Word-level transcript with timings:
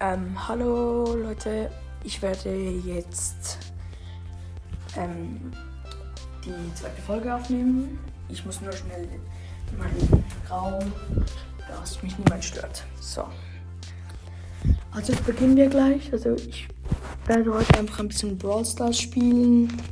Ähm, 0.00 0.36
hallo 0.46 1.16
Leute, 1.16 1.72
ich 2.04 2.22
werde 2.22 2.54
jetzt 2.86 3.58
ähm, 4.96 5.52
die 6.44 6.74
zweite 6.76 7.02
Folge 7.02 7.34
aufnehmen. 7.34 7.98
Ich 8.28 8.46
muss 8.46 8.60
nur 8.60 8.72
schnell 8.72 9.08
in 9.72 9.76
meinen 9.78 10.24
Raum, 10.48 10.92
dass 11.66 12.00
mich 12.04 12.16
niemand 12.16 12.44
stört. 12.44 12.84
So. 13.00 13.24
Also 14.92 15.14
beginnen 15.26 15.56
wir 15.56 15.66
gleich. 15.66 16.12
Also 16.12 16.36
ich 16.36 16.68
werde 17.26 17.52
heute 17.52 17.76
einfach 17.76 17.98
ein 17.98 18.06
bisschen 18.06 18.38
Brawl 18.38 18.64
Stars 18.64 19.00
spielen. 19.00 19.82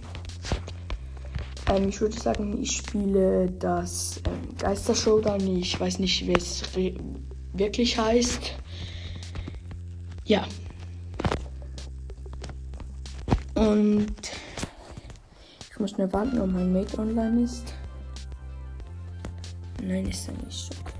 Ähm, 1.69 1.89
ich 1.89 2.01
würde 2.01 2.17
sagen, 2.17 2.63
ich 2.63 2.77
spiele 2.77 3.51
das 3.59 4.23
ähm, 4.25 4.57
Geister 4.57 4.95
Showdown. 4.95 5.41
Ich 5.59 5.81
weiß 5.81 5.99
nicht, 5.99 6.29
wie 6.29 6.35
es 6.35 6.63
wirklich 7.55 7.99
heißt. 7.99 8.55
Ja. 10.27 10.45
Und 13.55 14.17
ich 15.71 15.79
muss 15.79 15.97
nur 15.97 16.13
warten, 16.13 16.41
ob 16.41 16.51
mein 16.51 16.73
Mate 16.73 16.99
online 16.99 17.43
ist. 17.43 17.73
Nein, 19.81 20.07
ist 20.07 20.29
er 20.29 20.35
nicht. 20.45 20.71
Okay. 20.81 20.93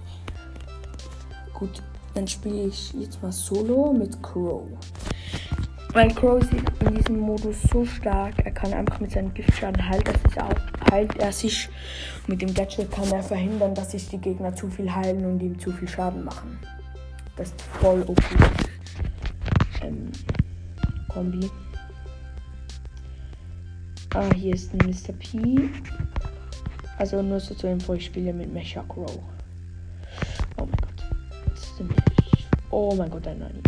Gut, 1.55 1.83
dann 2.15 2.29
spiele 2.29 2.69
ich 2.69 2.93
jetzt 2.93 3.21
mal 3.21 3.33
Solo 3.33 3.93
mit 3.93 4.23
Crow. 4.23 4.63
Weil 5.93 6.15
Crow 6.15 6.41
ist 6.41 6.53
in 6.53 6.95
diesem 6.95 7.19
Modus 7.19 7.63
so 7.73 7.85
stark, 7.85 8.35
er 8.45 8.53
kann 8.53 8.73
einfach 8.75 9.01
mit 9.01 9.11
seinem 9.11 9.35
Giftschaden 9.35 9.89
heilt 9.89 10.09
er 10.37 10.47
auch, 10.47 10.91
heilt 10.93 11.17
er 11.17 11.33
sich. 11.33 11.69
Mit 12.29 12.43
dem 12.43 12.55
Gadget 12.55 12.93
kann 12.93 13.11
er 13.11 13.25
verhindern, 13.25 13.75
dass 13.75 13.91
sich 13.91 14.09
die 14.09 14.19
Gegner 14.19 14.55
zu 14.55 14.69
viel 14.69 14.95
heilen 14.95 15.25
und 15.25 15.41
ihm 15.41 15.59
zu 15.59 15.73
viel 15.73 15.89
Schaden 15.89 16.25
machen. 16.25 16.61
Das 17.37 17.49
ist 17.49 17.61
voll 17.81 18.05
okay. 18.07 18.37
Ähm, 19.87 20.11
Kombi. 21.09 21.49
Ah, 24.15 24.33
hier 24.35 24.55
ist 24.55 24.73
ein 24.73 24.79
Mr. 24.79 25.13
P. 25.13 25.71
Also 26.99 27.23
nur 27.23 27.39
so 27.39 27.55
zur 27.55 27.71
Info, 27.71 27.95
ich 27.95 28.07
spiele 28.07 28.33
mit 28.33 28.53
Mecha 28.53 28.83
Crow. 28.89 29.21
Oh 30.57 30.67
mein 30.67 30.71
Gott. 30.71 31.91
Oh 32.71 32.95
mein 32.97 33.11
Gott, 33.11 33.27
ein 33.29 33.39
Nani. 33.39 33.61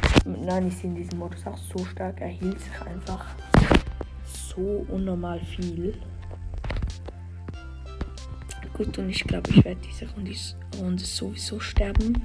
Nani 0.45 0.69
ist 0.69 0.83
in 0.83 0.95
diesem 0.97 1.19
Modus 1.19 1.47
auch 1.47 1.59
so 1.59 1.85
stark. 1.85 2.21
Er 2.21 2.29
hielt 2.29 2.59
sich 2.61 2.81
einfach 2.83 3.27
so 4.25 4.87
unnormal 4.89 5.41
viel. 5.41 5.95
Gut, 8.73 8.99
und 8.99 9.11
ich 9.11 9.25
glaube, 9.25 9.51
ich 9.51 9.65
werde 9.65 9.81
diese 9.89 10.11
Runde, 10.13 10.33
Runde 10.81 11.05
sowieso 11.05 11.61
sterben. 11.61 12.23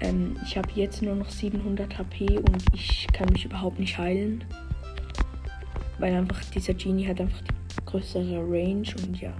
Ähm, 0.00 0.36
ich 0.44 0.56
habe 0.56 0.68
jetzt 0.74 1.02
nur 1.02 1.14
noch 1.14 1.30
700 1.30 1.98
HP 1.98 2.38
und 2.38 2.64
ich 2.72 3.06
kann 3.12 3.28
mich 3.32 3.44
überhaupt 3.44 3.78
nicht 3.78 3.96
heilen. 3.98 4.44
Weil 5.98 6.14
einfach 6.14 6.42
dieser 6.46 6.74
Genie 6.74 7.06
hat 7.06 7.20
einfach 7.20 7.40
die 7.42 7.84
größere 7.84 8.38
Range 8.38 8.88
und 9.06 9.20
ja, 9.20 9.32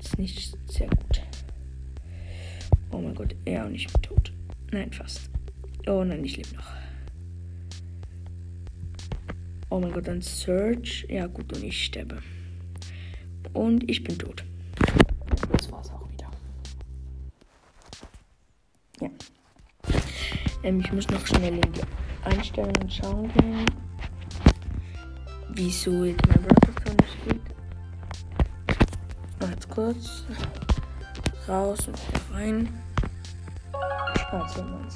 ist 0.00 0.18
nicht 0.18 0.56
sehr 0.70 0.88
gut. 0.88 1.22
Oh 2.90 2.98
mein 2.98 3.14
Gott, 3.14 3.34
ja, 3.46 3.64
und 3.64 3.74
ich 3.74 3.88
bin 3.88 4.02
tot. 4.02 4.32
Nein, 4.70 4.92
fast. 4.92 5.30
Oh 5.86 6.04
nein, 6.04 6.24
ich 6.24 6.36
lebe 6.36 6.54
noch. 6.54 6.70
Oh 9.70 9.80
mein 9.80 9.92
Gott, 9.92 10.08
ein 10.08 10.22
Search. 10.22 11.04
Ja, 11.08 11.26
gut, 11.26 11.52
und 11.52 11.64
ich 11.64 11.86
sterbe. 11.86 12.22
Und 13.52 13.90
ich 13.90 14.04
bin 14.04 14.16
tot. 14.16 14.44
Das 15.50 15.70
war's 15.72 15.83
Ähm, 20.64 20.80
ich 20.80 20.90
muss 20.92 21.08
noch 21.10 21.24
schnell 21.26 21.54
in 21.54 21.72
die 21.72 21.82
Einstellungen 22.24 22.90
schauen 22.90 23.30
gehen. 23.34 23.66
Wieso 25.50 26.04
jetzt 26.04 26.26
mein 26.26 26.42
Broadcast 26.42 26.96
nicht 27.00 27.28
geht. 27.28 27.40
Jetzt 29.50 29.68
kurz. 29.68 30.24
Raus 31.46 31.86
und 31.86 31.98
wieder 32.08 32.20
rein. 32.34 32.82
Schwarz 34.18 34.56
meins. 34.56 34.94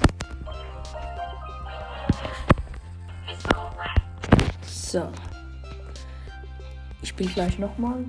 So. 4.65 5.07
Ich 7.03 7.09
spiele 7.09 7.29
gleich 7.29 7.59
nochmal. 7.59 8.03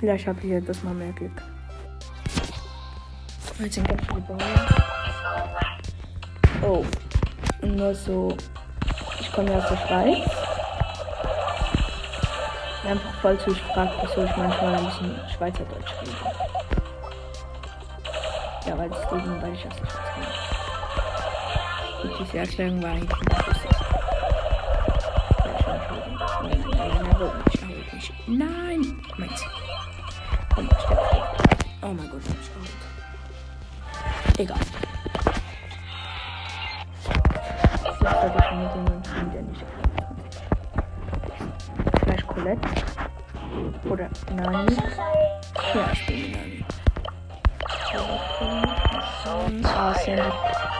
Vielleicht 0.00 0.26
habe 0.26 0.40
ich 0.42 0.50
ja 0.50 0.60
das 0.60 0.82
mal 0.82 0.94
mehr 0.94 1.12
Glück. 1.12 1.42
Jetzt 3.60 3.74
sind 3.74 3.86
ganz 3.86 4.02
viele 4.06 4.20
Bäume. 4.22 4.83
Oh. 6.64 6.84
Nur 7.62 7.94
so. 7.94 8.36
Ich 9.20 9.30
komme 9.32 9.50
ja 9.50 9.58
aus 9.58 9.68
der 9.68 9.76
Schweiz. 9.76 10.30
Einfach 12.86 13.14
voll 13.20 13.38
zu 13.38 13.54
fragt, 13.54 13.92
wieso 14.02 14.24
ich 14.24 14.36
manchmal 14.36 14.74
ein 14.74 14.84
bisschen 14.84 15.20
Schweizerdeutsch 15.36 15.92
rede. 16.00 16.12
Ja, 18.66 18.78
weil 18.78 18.88
das 18.88 19.10
Leben, 19.12 19.42
weil 19.42 19.52
ich 19.54 19.66
aus 19.66 19.76
der 19.76 19.86
Schweiz 19.86 20.04
komme. 22.02 22.12
Und 22.12 22.26
diese 22.26 22.38
Erklärung 22.38 22.82
war 22.82 22.90
eigentlich 22.90 23.20
nicht 23.20 23.46
lustig. 23.46 23.70
Nein! 28.26 29.02
Meins. 29.18 29.44
Oh 31.82 31.88
mein 31.88 32.10
Gott, 32.10 32.22
ich 32.24 32.50
out. 32.56 32.70
Egal. 34.38 34.60
Sollte 38.28 38.44
ich 38.50 38.56
mit 38.56 38.74
jemandem 38.74 39.04
spielen, 39.04 39.30
der 39.32 39.42
nicht 39.42 39.64
Vielleicht 42.00 42.26
Colette. 42.26 42.68
Oder 43.88 44.08
Nani. 44.34 44.76
Ja, 45.74 45.92
ich 45.92 45.98
spiele 45.98 46.28
Nani. 46.36 46.64
Ah, 49.64 49.94
Sandy 49.94 50.22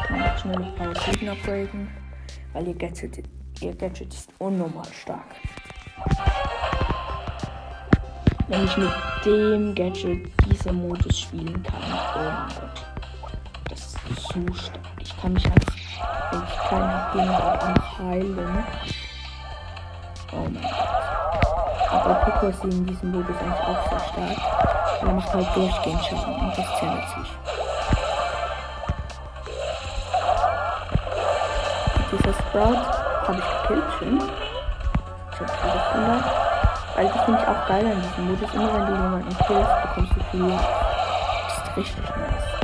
kann 0.06 0.22
auch 0.22 0.38
schnell 0.38 0.60
auf 0.62 0.74
Power 0.76 0.94
7 0.94 1.28
upgraden. 1.28 1.88
Weil 2.52 2.68
ihr 2.68 2.74
Gadget, 2.74 3.24
ihr 3.60 3.74
Gadget 3.74 4.12
ist 4.12 4.30
unnormal 4.38 4.84
stark. 4.92 5.26
Wenn 8.48 8.64
ich 8.64 8.76
mit 8.76 8.90
dem 9.24 9.74
Gadget 9.74 10.30
diese 10.50 10.72
Modus 10.72 11.20
spielen 11.20 11.62
kann. 11.62 11.74
Oh 11.82 12.18
mein 12.18 12.48
Gott. 12.48 12.86
Das 13.68 13.80
ist 13.80 14.28
so 14.32 14.54
stark. 14.54 14.80
Ich 15.00 15.16
kann 15.20 15.32
mich 15.32 15.44
wenn 15.44 15.73
ich 16.34 16.70
mehr 17.14 17.38
habe, 17.38 17.62
einfach 17.62 17.98
heilen. 17.98 18.64
Oh 20.32 20.36
mein 20.36 20.62
Gott. 20.62 21.04
Aber 21.90 22.14
Pico 22.14 22.46
ist 22.48 22.64
in 22.64 22.86
diesem 22.86 23.12
Modus 23.12 23.36
eigentlich 23.40 23.60
auch 23.60 23.88
sehr 23.88 24.00
stark. 24.00 25.00
Er 25.00 25.12
macht 25.12 25.32
halt 25.32 25.46
durchgehend 25.54 26.04
Schaden 26.04 26.34
und 26.34 26.58
das 26.58 26.80
sehr 26.80 26.90
nützlich. 26.90 27.30
Dieser 32.10 32.34
Sprout 32.34 32.84
habe 33.26 33.38
ich 33.38 33.62
gekillt, 33.62 33.84
schön. 33.98 34.22
Ich 35.32 35.40
habe 35.40 35.52
500. 35.92 36.24
Weil 36.96 37.08
das 37.08 37.24
finde 37.24 37.40
ich 37.40 37.48
auch 37.48 37.66
geil 37.68 37.86
an 37.86 38.02
diesem 38.02 38.24
Modus. 38.28 38.54
Immer 38.54 38.74
wenn 38.74 38.86
du 38.86 38.92
jemanden 38.92 39.36
killst, 39.46 39.82
bekommst 39.82 40.12
du 40.16 40.20
viel. 40.30 40.50
Das 40.50 41.58
ist 41.58 41.76
richtig 41.76 42.04
nice. 42.04 42.63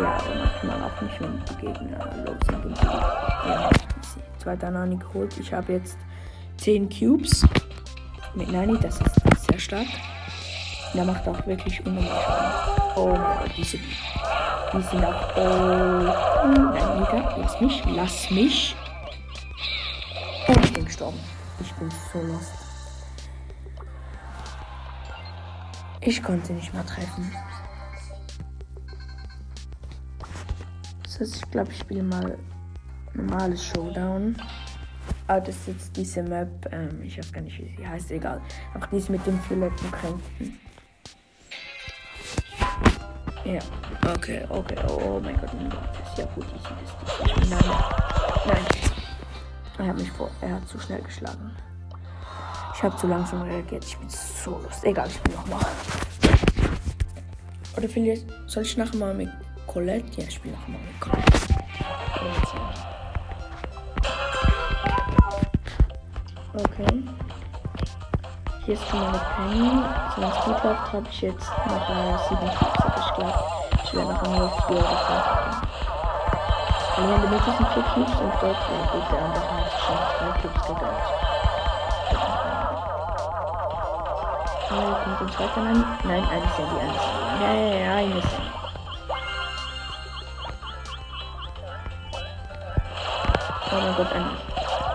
Ja, 0.00 0.18
aber 0.18 0.34
manchmal 0.34 0.82
auch 0.82 1.00
nicht, 1.02 1.20
die 1.50 1.66
Gegner 1.66 2.08
die. 2.26 3.48
Ja, 3.48 3.70
zweiter 4.38 4.70
Nani 4.70 4.96
geholt. 4.96 5.38
Ich 5.38 5.52
habe 5.52 5.74
jetzt 5.74 5.96
10 6.58 6.88
Cubes 6.88 7.46
mit 8.34 8.50
Nani, 8.50 8.78
das 8.78 9.00
ist 9.00 9.48
sehr 9.48 9.58
stark. 9.58 9.86
Und 10.92 11.00
er 11.00 11.04
macht 11.04 11.26
auch 11.28 11.46
wirklich 11.46 11.84
unnormal 11.86 12.10
Schaden. 12.10 12.82
Oh 12.96 13.08
mein 13.08 13.38
Gott, 13.38 13.50
diese. 13.56 13.78
Die 13.78 14.82
sind 14.82 15.04
auch. 15.04 15.36
Oh. 15.36 16.40
Nein, 16.46 17.00
Nita, 17.00 17.36
lass 17.38 17.60
mich. 17.60 17.82
Lass 17.94 18.30
mich. 18.30 18.76
Und 20.48 20.64
ich 20.64 20.72
bin 20.72 20.84
gestorben. 20.84 21.18
Ich 21.60 21.72
bin 21.74 21.90
so 22.12 22.20
lost. 22.20 22.52
Ich 26.00 26.22
konnte 26.22 26.52
nicht 26.52 26.74
mehr 26.74 26.84
treffen. 26.84 27.32
Das 31.14 31.28
heißt, 31.28 31.44
ich 31.44 31.50
glaube, 31.52 31.70
ich 31.70 31.78
spiele 31.78 32.02
mal 32.02 32.36
normales 33.12 33.64
Showdown. 33.64 34.34
Ah, 35.28 35.38
das 35.38 35.54
ist 35.54 35.68
jetzt 35.68 35.96
diese 35.96 36.24
Map. 36.24 36.48
Ähm, 36.72 37.02
ich 37.04 37.16
weiß 37.16 37.32
gar 37.32 37.40
nicht, 37.40 37.56
wie 37.60 37.72
sie 37.76 37.86
heißt. 37.86 38.10
Egal. 38.10 38.40
Auch 38.76 38.86
dies 38.86 39.08
mit 39.08 39.24
den 39.24 39.38
violetten 39.48 39.92
Kränken. 39.92 40.58
Ja, 43.44 43.60
okay, 44.12 44.44
okay. 44.48 44.76
Oh, 44.88 45.20
mein 45.22 45.36
Gott, 45.36 45.50
das 45.52 46.10
ist 46.10 46.18
ja 46.18 46.24
gut. 46.34 46.46
Ich 46.56 46.62
das. 46.62 47.48
Nein, 47.48 47.70
nein. 48.46 48.64
Er 49.78 49.86
hat 49.86 49.96
mich 49.96 50.10
vor. 50.10 50.30
Er 50.40 50.56
hat 50.56 50.68
zu 50.68 50.80
schnell 50.80 51.02
geschlagen. 51.02 51.52
Ich 52.74 52.82
habe 52.82 52.96
zu 52.96 53.06
langsam 53.06 53.42
reagiert. 53.42 53.84
Ich 53.84 53.96
bin 53.98 54.08
so 54.08 54.58
lust. 54.58 54.82
Egal, 54.82 55.06
ich 55.06 55.14
spiele 55.14 55.36
nochmal. 55.36 55.64
Oder 57.76 57.88
vielleicht 57.88 58.26
soll 58.46 58.64
ich 58.64 58.76
nachher 58.76 58.96
mal 58.96 59.14
mit 59.14 59.30
Colette. 59.66 60.20
Ja, 60.20 60.28
ich 60.28 60.34
spiele 60.34 60.56
auch 60.56 60.68
mal 60.68 60.80
mit 60.80 61.00
Colette. 61.00 61.54
Okay. 66.54 67.02
Hier 68.64 68.74
ist 68.74 68.88
schon 68.88 69.00
meine 69.00 69.18
Penny. 69.18 69.84
So 70.14 70.22
ein 70.22 70.32
Speedlauf 70.32 70.92
habe 70.92 71.06
ich 71.10 71.20
jetzt 71.20 71.50
noch 71.66 71.88
äh, 71.88 71.92
eine 71.92 72.18
57. 72.18 72.92
Ich 72.96 73.14
glaube, 73.14 73.34
ich 73.84 73.94
werde 73.94 74.12
noch 74.12 74.22
nur 74.22 74.50
4 74.68 74.76
oder 74.76 74.96
5 74.96 75.34
haben. 75.34 75.68
Und 76.96 77.10
dann 77.10 77.20
benutze 77.22 77.50
ich 77.50 77.56
4 77.56 77.82
Cubes 77.82 78.20
und 78.20 78.32
dort 78.40 78.56
ja, 78.70 78.86
geht 78.92 79.10
der 79.10 79.22
andere 79.22 79.50
hat 79.50 79.80
schon 79.80 79.98
2 80.18 80.32
Cubes 80.40 80.62
gegönnt. 80.66 81.02
Oh, 84.70 84.74
äh, 84.74 85.04
kommt 85.04 85.20
den 85.20 85.30
zweiten 85.30 85.66
an? 85.66 85.98
Nein, 86.04 86.24
alles 86.24 86.58
ja 86.58 86.64
die 86.66 86.80
1. 86.80 86.92
Ja, 87.42 87.54
ja, 87.54 87.74
ja, 87.74 88.00
ich 88.00 88.14
muss 88.14 88.24
sagen. 88.24 88.53
Oh 93.74 93.80
mein 93.80 93.96
Gott, 93.96 94.12
ein 94.12 94.30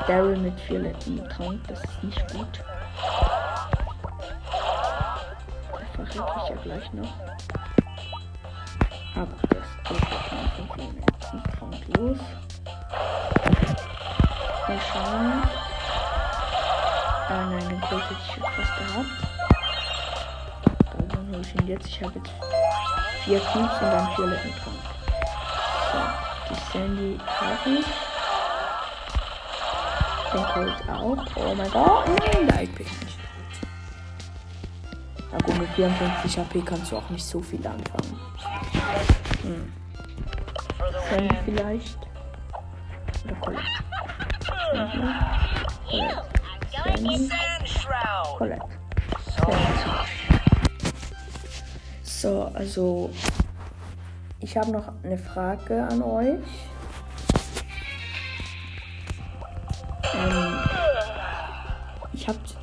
Daryl 0.08 0.38
mit 0.38 0.70
violetten 0.70 1.28
Trank, 1.28 1.60
das 1.68 1.84
ist 1.84 2.02
nicht 2.02 2.34
gut. 2.34 2.64
Das 5.98 6.16
verrate 6.16 6.40
ich 6.44 6.50
ja 6.50 6.56
gleich 6.64 6.94
noch. 6.94 7.14
Aber 9.16 9.28
das 9.50 9.68
geht 9.84 10.00
jetzt 10.10 10.30
von 10.56 10.78
violetten 10.78 11.44
Trank 11.60 11.98
los. 11.98 12.20
Mal 14.66 14.80
schauen. 14.94 15.44
Ah 17.28 17.46
nein, 17.50 17.68
den 17.68 17.82
Colt 17.82 18.04
hätte 18.04 18.22
ich 18.24 18.32
fast 18.42 18.74
gehabt. 18.78 19.14
Dann 21.10 21.28
hole 21.28 21.42
ich 21.42 21.56
ihn 21.56 21.68
jetzt. 21.68 21.88
Ich 21.88 22.02
habe 22.02 22.14
jetzt 22.18 22.32
vier 23.26 23.40
Cubes 23.42 23.82
und 23.82 23.92
dann 23.92 24.08
violetten 24.16 24.54
Trank. 24.56 24.84
So, 25.92 26.00
die 26.50 26.72
Sandy 26.72 27.20
habe 27.28 27.70
ich. 27.78 28.09
Den 30.34 30.44
Colt 30.44 30.90
auch. 30.90 31.18
Oh 31.36 31.56
mein 31.56 31.72
Gott, 31.72 32.06
nein, 32.08 32.48
der 32.48 32.64
IP 32.64 32.80
ist 32.82 33.04
nicht. 33.04 33.20
Ja 35.32 35.38
gut, 35.40 35.60
mit 35.60 35.70
54 35.70 36.40
HP 36.40 36.62
kannst 36.62 36.92
du 36.92 36.98
auch 36.98 37.10
nicht 37.10 37.26
so 37.26 37.42
viel 37.42 37.66
anfangen. 37.66 38.20
Hm. 39.44 39.74
Sandy 41.10 41.36
vielleicht. 41.46 41.98
Oder 43.26 43.36
Colette. 43.36 43.64
Sandy. 46.84 47.30
Colette. 48.38 48.66
So, 52.04 52.52
also 52.54 53.10
ich 54.42 54.58
habe 54.58 54.72
noch 54.72 54.92
eine 55.04 55.18
Frage 55.18 55.88
an 55.90 56.02
euch. 56.02 56.69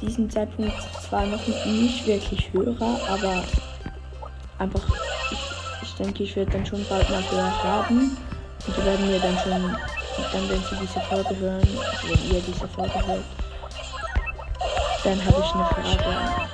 Diesem 0.01 0.31
Zeitpunkt 0.31 0.75
zwar 1.09 1.27
noch 1.27 1.47
nicht 1.67 2.07
wirklich 2.07 2.53
Hörer, 2.53 2.99
aber 3.09 3.43
einfach, 4.59 4.83
ich, 5.31 5.39
ich 5.83 5.95
denke, 5.95 6.23
ich 6.23 6.37
werde 6.37 6.53
dann 6.53 6.67
schon 6.67 6.85
bald 6.89 7.09
mal 7.11 7.23
Hörer 7.31 7.63
haben. 7.63 8.17
Und 8.67 8.77
die 8.77 8.85
werden 8.85 9.07
mir 9.07 9.21
dann 9.21 9.39
schon, 9.39 9.77
dann 10.33 10.49
wenn 10.49 10.61
sie 10.61 10.77
diese 10.81 11.01
Folge 11.01 11.37
hören, 11.39 11.69
also 11.93 12.09
wenn 12.09 12.35
ihr 12.35 12.41
diese 12.41 12.67
Folge 12.69 13.07
hört, 13.07 13.25
dann 15.05 15.25
habe 15.25 15.43
ich 15.45 15.55
eine 15.55 15.67
Frage. 15.67 16.49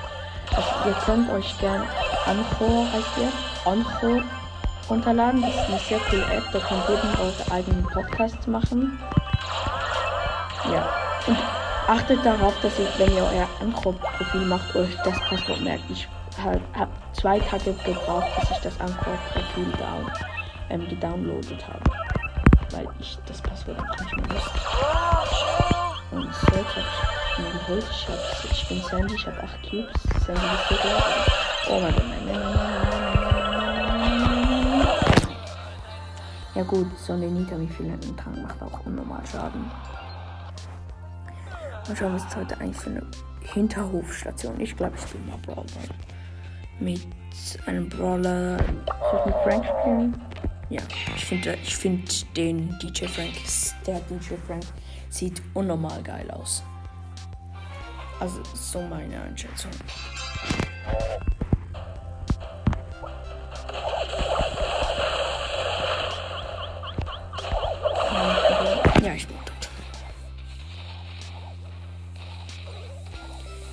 Also 0.55 0.89
ihr 0.89 0.95
könnt 1.07 1.31
euch 1.31 1.59
gern 1.59 1.87
Anchor 2.27 2.87
heißt 2.93 3.19
ihr, 3.19 3.33
Anchor 3.65 4.23
runterladen. 4.89 5.43
Das 5.43 5.55
ist 5.55 5.69
eine 5.69 5.79
sehr 5.79 5.99
coole 6.11 6.25
App, 6.25 6.45
da 6.53 6.59
könnt 6.59 6.89
ihr 6.89 7.21
eure 7.21 7.51
eigenen 7.51 7.83
Podcasts 7.85 8.47
machen. 8.47 8.99
Ja. 10.71 10.89
Und 11.27 11.39
achtet 11.93 12.25
darauf, 12.25 12.59
dass 12.63 12.79
ihr, 12.79 12.89
wenn 12.97 13.13
ihr 13.15 13.23
euer 13.23 13.47
Anchor-Profil 13.61 14.47
macht, 14.47 14.75
euch 14.75 14.97
das 15.05 15.21
Passwort 15.29 15.61
merkt. 15.61 15.85
Ich 15.91 16.09
habe 16.43 16.59
hab 16.75 16.89
zwei 17.15 17.39
Tage 17.39 17.75
gebraucht, 17.85 18.29
bis 18.41 18.51
ich 18.51 18.59
das 18.59 18.81
Anchor-Profil 18.81 19.71
down, 19.79 20.11
ähm, 20.71 20.89
gedownloadet 20.89 21.69
habe. 21.69 21.85
Weil 22.71 22.89
ich 22.99 23.19
das 23.27 23.43
Passwort 23.43 23.79
nicht 24.01 24.17
mehr 24.17 24.25
wusste. 24.31 24.61
Und 26.13 26.35
so 26.35 26.47
habe 26.47 26.65
ich 27.37 27.39
mir 27.39 27.51
geholt. 27.51 27.87
Ich, 27.91 28.09
hab, 28.09 28.19
ich 28.51 28.69
bin 28.69 28.83
Sandy, 28.83 29.15
ich 29.15 29.27
habe 29.27 29.43
8 29.43 29.63
Cubes. 29.63 30.03
Sandy 30.25 30.47
ist 30.47 30.69
so 30.71 30.75
klar. 30.77 31.03
Oh 31.69 31.79
mein 31.81 31.95
Gott, 31.95 32.05
nein, 32.09 32.25
nein, 32.27 32.41
nein, 32.41 32.55
nein. 32.55 33.03
Ja 36.55 36.63
gut, 36.63 36.99
so 36.99 37.13
eine 37.13 37.27
Nita 37.27 37.59
wie 37.59 37.69
viel 37.69 37.99
Tank 38.17 38.43
macht 38.43 38.63
auch 38.63 38.87
unnormal 38.87 39.23
Schaden. 39.31 39.71
Mal 41.89 41.97
schauen, 41.97 42.15
was 42.15 42.25
es 42.27 42.37
heute 42.37 42.59
eigentlich 42.61 42.77
für 42.77 42.91
eine 42.91 43.03
Hinterhofstation. 43.41 44.61
Ich 44.61 44.77
glaube, 44.77 44.95
ich 44.97 45.03
spiele 45.03 45.25
mal 45.25 45.39
Brawler. 45.39 45.67
Mit 46.79 47.07
einem 47.67 47.89
Brawler. 47.89 48.59
Soll 48.59 49.21
ich 49.21 49.27
mit 49.27 49.35
Frank 49.43 49.65
spielen? 49.65 50.21
Ja, 50.71 50.81
ich 51.17 51.25
finde 51.25 51.59
ich 51.63 51.77
find 51.77 52.37
den 52.37 52.79
DJ 52.79 53.07
Frank, 53.07 53.33
der 53.87 54.01
DJ 54.01 54.35
Frank 54.47 54.65
sieht 55.11 55.43
unnormal 55.55 56.03
geil 56.03 56.31
aus. 56.31 56.63
Also, 58.21 58.41
so 58.55 58.81
meine 58.81 59.21
Einschätzung. 59.21 59.73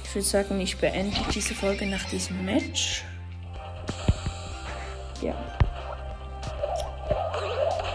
Ich 0.09 0.15
würde 0.15 0.27
sagen, 0.27 0.59
ich 0.59 0.75
beende 0.75 1.15
diese 1.35 1.53
Folge 1.53 1.85
nach 1.85 2.03
diesem 2.05 2.43
Match. 2.43 3.03
Ja. 5.21 5.35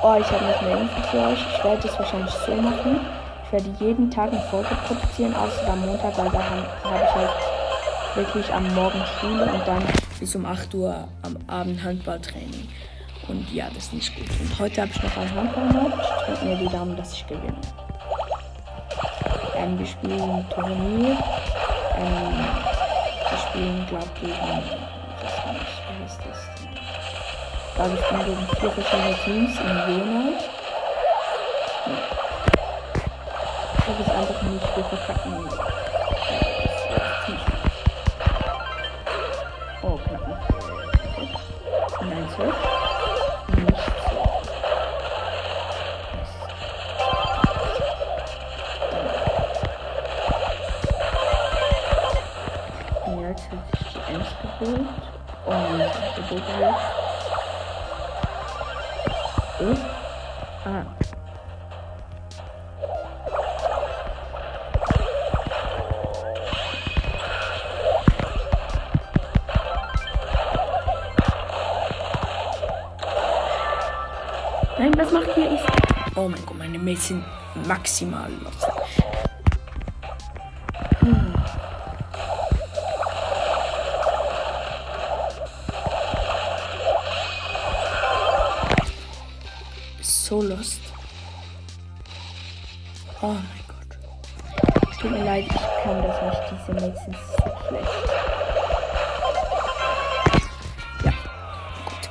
Oh, 0.00 0.14
ich 0.20 0.31
habe 0.31 0.44
noch 0.44 0.62
eine 0.62 0.82
Info 0.82 1.02
für 1.11 1.19
euch. 1.19 1.40
Ich 1.40 1.64
werde 1.64 1.88
es 1.88 1.99
wahrscheinlich 1.99 2.31
so 2.46 2.55
machen. 2.55 3.00
Ich 3.44 3.52
werde 3.52 3.75
jeden 3.81 4.12
Tag 4.12 4.31
eine 4.31 4.40
Folge 4.43 4.69
produzieren, 4.87 5.34
außer 5.34 5.66
am 5.66 5.81
Montag, 5.81 6.16
weil 6.16 6.31
da 6.31 6.50
habe 6.50 6.69
hab 6.84 7.02
ich 7.02 7.14
halt 7.16 7.31
wirklich 8.14 8.55
am 8.55 8.72
Morgen 8.76 9.02
Schule 9.19 9.52
und 9.52 9.66
dann 9.66 9.82
bis 10.20 10.37
um 10.37 10.46
8 10.46 10.72
Uhr 10.72 11.08
am 11.22 11.37
Abend 11.49 11.82
Handballtraining. 11.82 12.69
Und 13.26 13.52
ja, 13.52 13.66
das 13.75 13.87
ist 13.87 13.92
nicht 13.92 14.14
gut. 14.14 14.30
Und 14.40 14.56
heute 14.61 14.83
habe 14.83 14.92
ich 14.94 15.02
noch 15.02 15.16
ein 15.16 15.35
Handballmatch. 15.35 16.26
Drückt 16.26 16.44
mir 16.44 16.56
die 16.59 16.68
Daumen, 16.68 16.97
dass 16.97 17.12
ich 17.12 17.26
gewinne. 17.26 17.61
Ähm, 19.56 19.76
wir 19.80 19.87
spielen 19.87 20.21
ein 20.21 20.49
Turnier. 20.50 21.18
Ähm, 21.96 22.46
wir 23.30 23.38
spielen, 23.38 23.86
glaube 23.86 24.06
ich, 24.14 24.20
gegen. 24.20 24.34
Das 25.22 25.46
nicht, 25.46 25.82
wie 25.88 26.02
heißt 26.02 26.20
das? 26.28 26.38
Ich 27.68 27.74
glaube, 27.74 27.94
ich 27.94 28.04
spiele 28.04 28.24
gegen 28.24 28.46
vier 28.58 28.70
verschiedene 28.70 29.14
Teams 29.24 29.60
in 29.60 29.66
Jena. 29.88 30.22
Ja. 31.86 31.92
Ich 33.78 33.86
habe 33.86 34.02
es 34.02 34.08
einfach 34.10 34.42
nicht, 34.42 34.76
wir 34.76 34.84
verkacken. 34.84 35.48
Oh, 39.82 39.98
knapp. 40.08 40.26
Nein, 42.00 42.28
zwölf. 42.34 42.93
Geholt. 54.64 54.80
Und 55.44 55.56
die 56.16 56.23
Boot 56.23 56.42
Oh. 59.61 59.76
Ah. 60.64 60.85
Nein, 74.78 74.92
was 74.97 75.12
macht 75.12 75.37
ihr? 75.37 75.52
Ich 75.52 75.61
oh 76.16 76.28
mein 76.28 76.47
Gott, 76.47 76.59
meine 76.59 76.78
sind 76.97 77.23
maximal 77.68 78.30
los. 78.42 78.74
So 90.35 90.43
lost. 90.43 90.81
Oh 93.23 93.29
mein 93.29 93.45
Gott. 93.69 94.99
Tut 95.00 95.11
mir 95.12 95.25
leid, 95.25 95.45
ich 95.45 95.85
kann 95.85 96.03
das 96.03 96.23
nicht. 96.23 96.43
Diese 96.50 96.73
Mails 96.73 97.05
sind 97.05 97.17
so 97.38 97.69
schlecht. 97.69 97.88
Ja, 101.05 101.12
gut. 101.85 102.11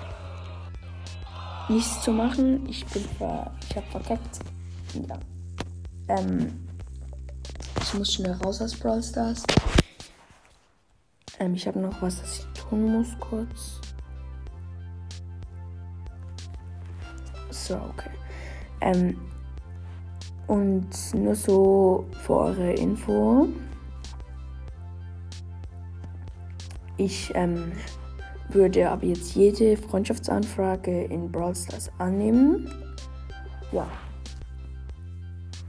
Nichts 1.68 2.02
zu 2.02 2.12
machen. 2.12 2.66
Ich 2.70 2.86
bin 2.86 3.04
ver. 3.18 3.52
Ich 3.70 3.76
hab 3.76 3.92
verkackt. 3.92 4.40
Ja. 4.94 5.20
Ähm. 6.16 6.70
Ich 7.82 7.94
ich 7.94 7.94
muss 7.94 8.14
schnell 8.14 8.36
raus 8.42 8.62
aus 8.62 8.74
Brawl 8.74 9.04
Stars. 9.04 9.44
Ähm, 11.40 11.56
ich 11.56 11.68
habe 11.68 11.80
noch 11.80 12.02
was, 12.02 12.22
das 12.22 12.40
ich 12.40 12.62
tun 12.62 12.90
muss, 12.90 13.10
kurz. 13.20 13.83
So, 17.64 17.76
okay. 17.76 18.10
Ähm, 18.82 19.18
und 20.48 20.90
nur 21.14 21.34
so 21.34 22.06
für 22.26 22.36
eure 22.36 22.74
Info. 22.74 23.48
Ich 26.98 27.32
ähm, 27.36 27.72
würde 28.50 28.90
aber 28.90 29.06
jetzt 29.06 29.34
jede 29.36 29.78
Freundschaftsanfrage 29.78 31.06
in 31.06 31.32
Brawl 31.32 31.56
Stars 31.56 31.90
annehmen. 32.00 32.70
Ja. 33.72 33.88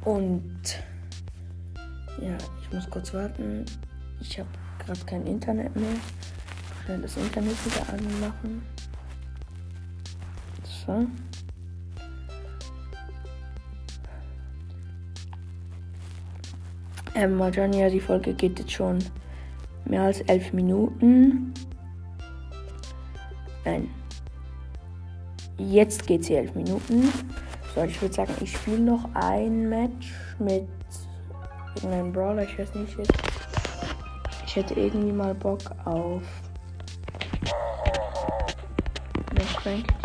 Und 0.04 0.82
ja, 2.20 2.36
ich 2.60 2.72
muss 2.72 2.90
kurz 2.90 3.14
warten. 3.14 3.64
Ich 4.20 4.36
habe 4.40 4.48
gerade 4.84 5.00
kein 5.06 5.24
Internet 5.26 5.76
mehr. 5.76 5.94
Schnell 6.84 7.02
das 7.02 7.16
Internet 7.16 7.64
wieder 7.64 7.88
anmachen. 7.88 8.62
So. 10.84 11.06
Ähm, 17.14 17.36
Marjania, 17.36 17.88
die 17.88 18.00
Folge 18.00 18.34
geht 18.34 18.58
jetzt 18.58 18.72
schon 18.72 18.98
mehr 19.84 20.02
als 20.02 20.20
elf 20.22 20.52
Minuten. 20.52 21.54
Nein. 23.64 23.88
Jetzt 25.58 26.06
geht 26.06 26.24
sie 26.24 26.34
elf 26.34 26.54
Minuten. 26.54 27.12
So, 27.74 27.82
ich 27.84 28.00
würde 28.02 28.14
sagen, 28.14 28.34
ich 28.40 28.52
spiele 28.52 28.80
noch 28.80 29.08
ein 29.14 29.68
Match 29.68 30.12
mit 30.38 30.66
irgendeinem 31.76 32.12
Brawler. 32.12 32.42
Ich 32.42 32.58
weiß 32.58 32.74
nicht 32.74 32.98
jetzt. 32.98 33.12
Ich 34.46 34.56
hätte 34.56 34.74
irgendwie 34.74 35.12
mal 35.12 35.34
Bock 35.34 35.60
auf. 35.84 36.22
Noch 39.34 39.60
Frank. 39.62 40.03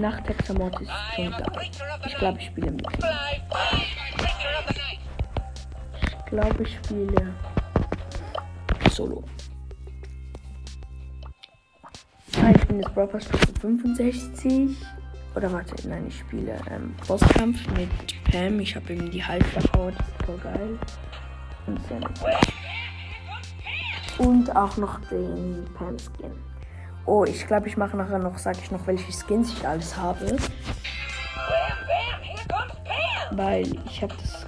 Nachthexamort 0.00 0.80
ist 0.80 0.90
schon 1.14 1.30
da. 1.30 1.46
Ich 2.06 2.16
glaube, 2.16 2.38
ich 2.38 2.46
spiele 2.46 2.70
mit. 2.70 2.86
Ich 6.18 6.26
glaube, 6.26 6.62
ich 6.62 6.74
spiele 6.74 7.34
Solo. 8.90 9.24
Ich 12.54 12.66
bin 12.66 12.80
jetzt 12.80 12.94
Brawl 12.94 13.20
Stufe 13.20 13.52
65. 13.60 14.76
Oder 15.34 15.52
warte, 15.52 15.88
nein, 15.88 16.06
ich 16.08 16.18
spiele 16.18 16.58
ähm, 16.70 16.94
Bosskampf 17.06 17.66
mit 17.76 17.90
Pam. 18.24 18.58
Ich 18.60 18.74
habe 18.74 18.92
ihm 18.92 19.10
die 19.10 19.22
Hals 19.24 19.46
verhaut. 19.48 19.94
Voll 20.24 20.38
geil. 20.38 20.78
Und, 21.66 21.80
und 24.18 24.56
auch 24.56 24.76
noch 24.76 25.00
den 25.10 25.66
Pam-Skin. 25.74 26.55
Oh, 27.08 27.24
ich 27.24 27.46
glaube, 27.46 27.68
ich 27.68 27.76
mache 27.76 27.96
nachher 27.96 28.18
noch, 28.18 28.36
sage 28.36 28.58
ich 28.60 28.72
noch, 28.72 28.84
welche 28.86 29.12
Skins 29.12 29.52
ich 29.52 29.66
alles 29.66 29.96
habe. 29.96 30.36
Weil 33.30 33.62
ich 33.88 34.02
habe 34.02 34.12
das 34.20 34.44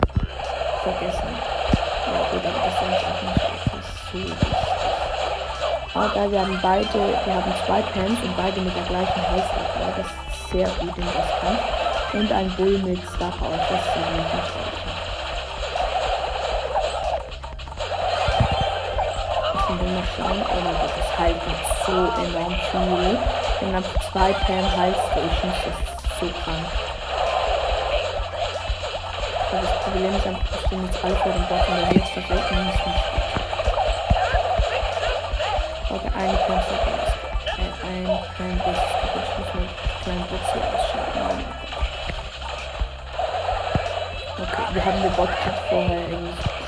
vergessen. 0.83 1.29
Ja 2.07 2.31
gut, 2.33 2.45
aber 2.45 2.59
das 2.59 2.75
ist 2.75 2.83
auch 2.83 3.23
nicht 3.23 3.41
so 4.11 4.19
wichtig. 4.19 4.49
Aber 5.95 6.33
wir 6.33 6.41
haben 6.41 6.59
beide, 6.61 6.95
wir 6.95 7.35
haben 7.35 7.55
zwei 7.65 7.83
Pams 7.83 8.21
und 8.23 8.37
beide 8.37 8.61
mit 8.61 8.75
der 8.75 8.85
gleichen 8.85 9.23
Heißlage. 9.23 9.95
Das 9.97 10.07
ist 10.07 10.51
sehr 10.51 10.69
gut 10.81 10.99
das 10.99 11.41
Kampf. 11.41 11.63
Und 12.15 12.33
ein 12.33 12.51
Bull 12.57 12.79
mit 12.79 12.99
Star 13.15 13.31
Power. 13.39 13.57
Das 13.57 13.81
ist 13.81 13.95
ja 13.95 14.03
nicht 14.17 14.35
Ich 19.71 19.85
will 19.85 19.93
mal 19.93 20.05
schauen, 20.17 20.41
Gott, 20.41 20.91
das 20.97 21.08
jetzt 21.27 21.87
so 21.87 21.93
enorm 21.93 22.55
viel. 22.71 23.19
Wir 23.61 23.75
haben 23.75 23.85
zwei 24.11 24.33
Pam 24.33 24.77
Heil 24.77 24.95
Stations, 25.11 25.55
das 25.65 25.75
ist 25.75 26.21
so 26.21 26.27
krank. 26.45 26.67
Aber 29.51 29.61
das 29.63 29.79
Problem 29.83 30.15
ist 30.15 30.27
einfach, 30.27 30.49
dass 30.49 30.71
wir 30.71 30.79
jetzt 30.79 31.05
alle 31.05 31.17
vor 31.17 31.33
dem 31.33 31.47
Bot 31.49 31.69
und 31.69 31.77
der 31.77 31.93
jetzt 31.97 32.11
vergleichen 32.11 32.67
müssen. 32.67 32.95
Okay, 35.91 36.11
eine 36.17 36.35
Pam 36.35 36.59
äh, 37.59 37.87
ein 37.87 38.07
kein 38.37 38.59
Bus. 38.59 38.79
Ich 39.05 39.39
muss 39.39 39.55
mal 39.55 39.69
kleinen 40.05 40.25
Bus 40.29 40.45
hier 40.53 40.63
ausschalten. 40.63 41.45
Okay, 44.41 44.75
wir 44.75 44.85
haben 44.85 45.03
den 45.03 45.13
Bot 45.13 45.31
vorher 45.69 46.03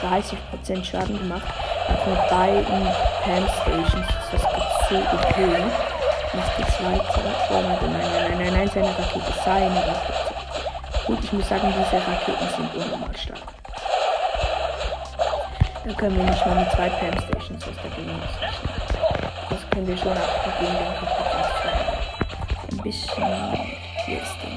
30% 0.02 0.84
Schaden 0.84 1.18
gemacht. 1.18 1.69
Mit 2.06 2.30
beiden 2.30 2.86
Pam 3.24 3.44
Stations. 3.48 4.08
Das 4.32 4.42
gibt 4.42 4.72
so 4.88 4.96
okay. 5.16 5.62
Jetzt 6.32 6.56
geht's 6.56 6.78
weiter. 6.84 7.22
Oh 7.50 7.54
mein 7.54 7.78
Gott, 7.78 7.90
nein, 7.90 8.10
nein, 8.12 8.38
nein, 8.38 8.52
nein, 8.52 8.68
seine 8.72 8.88
Rakete, 8.88 9.32
seine 9.44 9.76
Rakete. 9.76 10.30
Gut, 11.06 11.18
ich 11.24 11.32
muss 11.32 11.48
sagen, 11.48 11.72
diese 11.76 11.96
Raketen 11.96 12.48
sind 12.56 12.74
unnormal 12.74 13.16
stark. 13.16 13.40
Da 15.84 15.92
können 15.94 16.16
wir 16.16 16.24
nicht 16.24 16.46
mal 16.46 16.54
mit 16.54 16.70
zwei 16.72 16.88
Pam 16.88 17.18
Stations 17.20 17.66
was 17.66 17.76
dagegen 17.82 18.20
ausrichten. 18.22 18.68
Das 19.50 19.70
können 19.70 19.86
wir 19.86 19.96
schon 19.96 20.12
auch 20.12 20.44
dagegen 20.44 20.78
denken. 20.78 21.06
Ein 22.70 22.78
bisschen. 22.78 23.24
Hier 24.06 24.22
ist 24.22 24.36
der. 24.42 24.50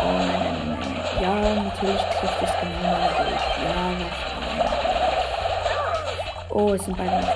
Oh 0.00 0.12
nein, 0.12 0.28
nein, 0.28 0.52
nein, 0.68 0.78
nein. 0.80 1.22
Ja, 1.22 1.34
natürlich 1.62 2.02
trifft 2.02 2.42
es 2.42 2.50
genau 2.60 2.82
meine 2.82 3.10
Bild. 3.16 3.40
Ja. 3.64 4.21
Oh, 6.54 6.74
es 6.74 6.84
sind 6.84 6.94
beide 6.98 7.16
nicht 7.16 7.32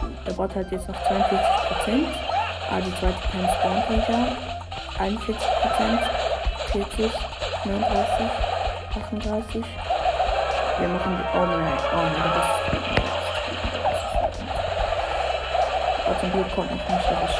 gut. 0.00 0.10
Der 0.26 0.32
Bot 0.32 0.54
hat 0.56 0.72
jetzt 0.72 0.88
noch 0.88 0.96
42%. 0.96 1.04
Ah, 2.70 2.80
die 2.80 2.94
zweite 2.98 3.20
Pam 3.28 3.46
spawnt 3.60 3.90
wieder. 3.90 4.20
41%, 4.98 5.36
40, 6.72 7.12
39, 7.66 8.26
38. 8.96 9.64
Wir 10.78 10.88
machen 10.88 11.18
die. 11.18 11.24
Oh 11.36 11.44
nein, 11.44 11.72
oh 11.92 11.96
nein, 11.96 12.32
das 12.32 12.48
ist. 12.72 12.88
Aber 16.06 16.16
zum 16.20 16.32
Glück 16.32 16.54
kommt 16.54 16.70
noch 16.70 16.76
nicht 16.76 16.88
der 16.88 17.00
Chance 17.00 17.36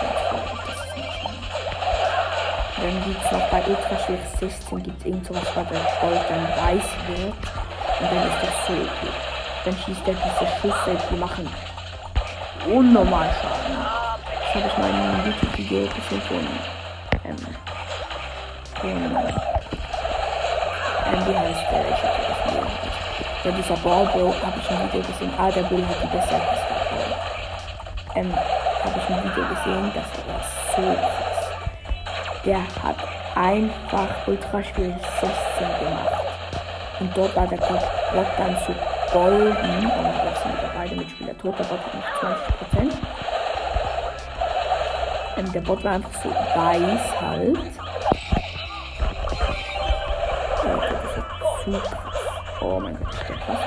Dann 2.76 3.04
gibt 3.04 3.24
es 3.24 3.32
noch 3.32 3.48
bei 3.48 3.62
Ultra 3.66 3.96
Schwere 4.04 4.26
16 4.40 4.82
gibt 4.82 5.00
es 5.00 5.06
irgend 5.06 5.26
sowas, 5.26 5.48
was 5.54 5.68
der 5.68 5.80
Gold 6.02 6.24
dann 6.28 6.44
weiß 6.66 6.88
wird. 7.08 7.32
Und 7.32 8.10
dann 8.10 8.28
ist 8.28 8.42
das 8.42 8.66
so 8.66 8.72
okay. 8.74 9.31
Dann 9.64 9.76
schießt 9.76 10.06
er 10.06 10.14
diese 10.14 10.46
Schüsse, 10.60 10.98
die 11.10 11.16
machen 11.16 11.48
unnormal 12.66 13.30
Schaden. 13.40 13.76
Das 14.26 14.54
habe 14.54 14.66
ich 14.66 14.78
mal 14.78 14.90
in 14.90 14.96
einem 14.96 15.26
YouTube-Video 15.26 15.80
gesehen 15.82 16.22
von 16.28 16.46
ähm, 17.24 17.36
von 18.80 18.90
ähm, 21.12 21.26
wie 21.26 21.36
heißt 21.36 21.66
der? 21.70 21.88
Ich 21.90 22.02
habe 22.02 22.18
das 22.26 22.38
Video. 22.52 22.66
Ja, 23.44 23.50
dieser 23.52 23.76
Ballbro 23.76 24.34
habe 24.42 24.58
ich 24.60 24.70
ein 24.70 24.78
Video 24.88 25.00
gesehen. 25.00 25.32
Ah, 25.38 25.50
der 25.50 25.62
Bull 25.62 25.86
hat 25.86 26.02
die 26.02 26.06
bessere 26.06 26.40
Pistole. 26.40 27.16
Ähm, 28.16 28.34
habe 28.34 28.98
ich 28.98 29.14
ein 29.14 29.24
Video 29.24 29.44
gesehen, 29.48 29.92
das 29.94 30.08
war 30.26 30.40
so 30.74 30.82
krass. 30.82 31.46
Der 32.44 32.58
hat 32.58 32.96
einfach 33.36 34.26
ultra 34.26 34.62
schwierig 34.64 34.94
16 35.20 35.30
gemacht. 35.78 36.24
Und 36.98 37.16
dort 37.16 37.36
war 37.36 37.46
der 37.46 37.56
Bot 37.58 38.26
dann 38.36 38.56
so 38.66 38.74
golden. 39.12 39.86
Und 39.86 40.14
das 40.24 40.42
sind 40.42 40.54
beide 40.74 40.96
Mitspieler 40.96 41.38
tot. 41.38 41.58
Der 41.58 41.64
Bot 41.64 41.78
hat 41.80 41.94
noch 41.94 42.04
20%. 42.80 42.92
Ähm, 45.36 45.52
der 45.52 45.60
Bot 45.60 45.84
war 45.84 45.92
einfach 45.92 46.22
so 46.22 46.30
weiß 46.30 47.20
halt. 47.20 47.58
zu 51.64 51.70
krass. 51.70 52.16
Oh 52.60 52.80
mein 52.80 52.96
Gott, 52.98 53.12
ist 53.12 53.28
der 53.28 53.36
krass. 53.36 53.60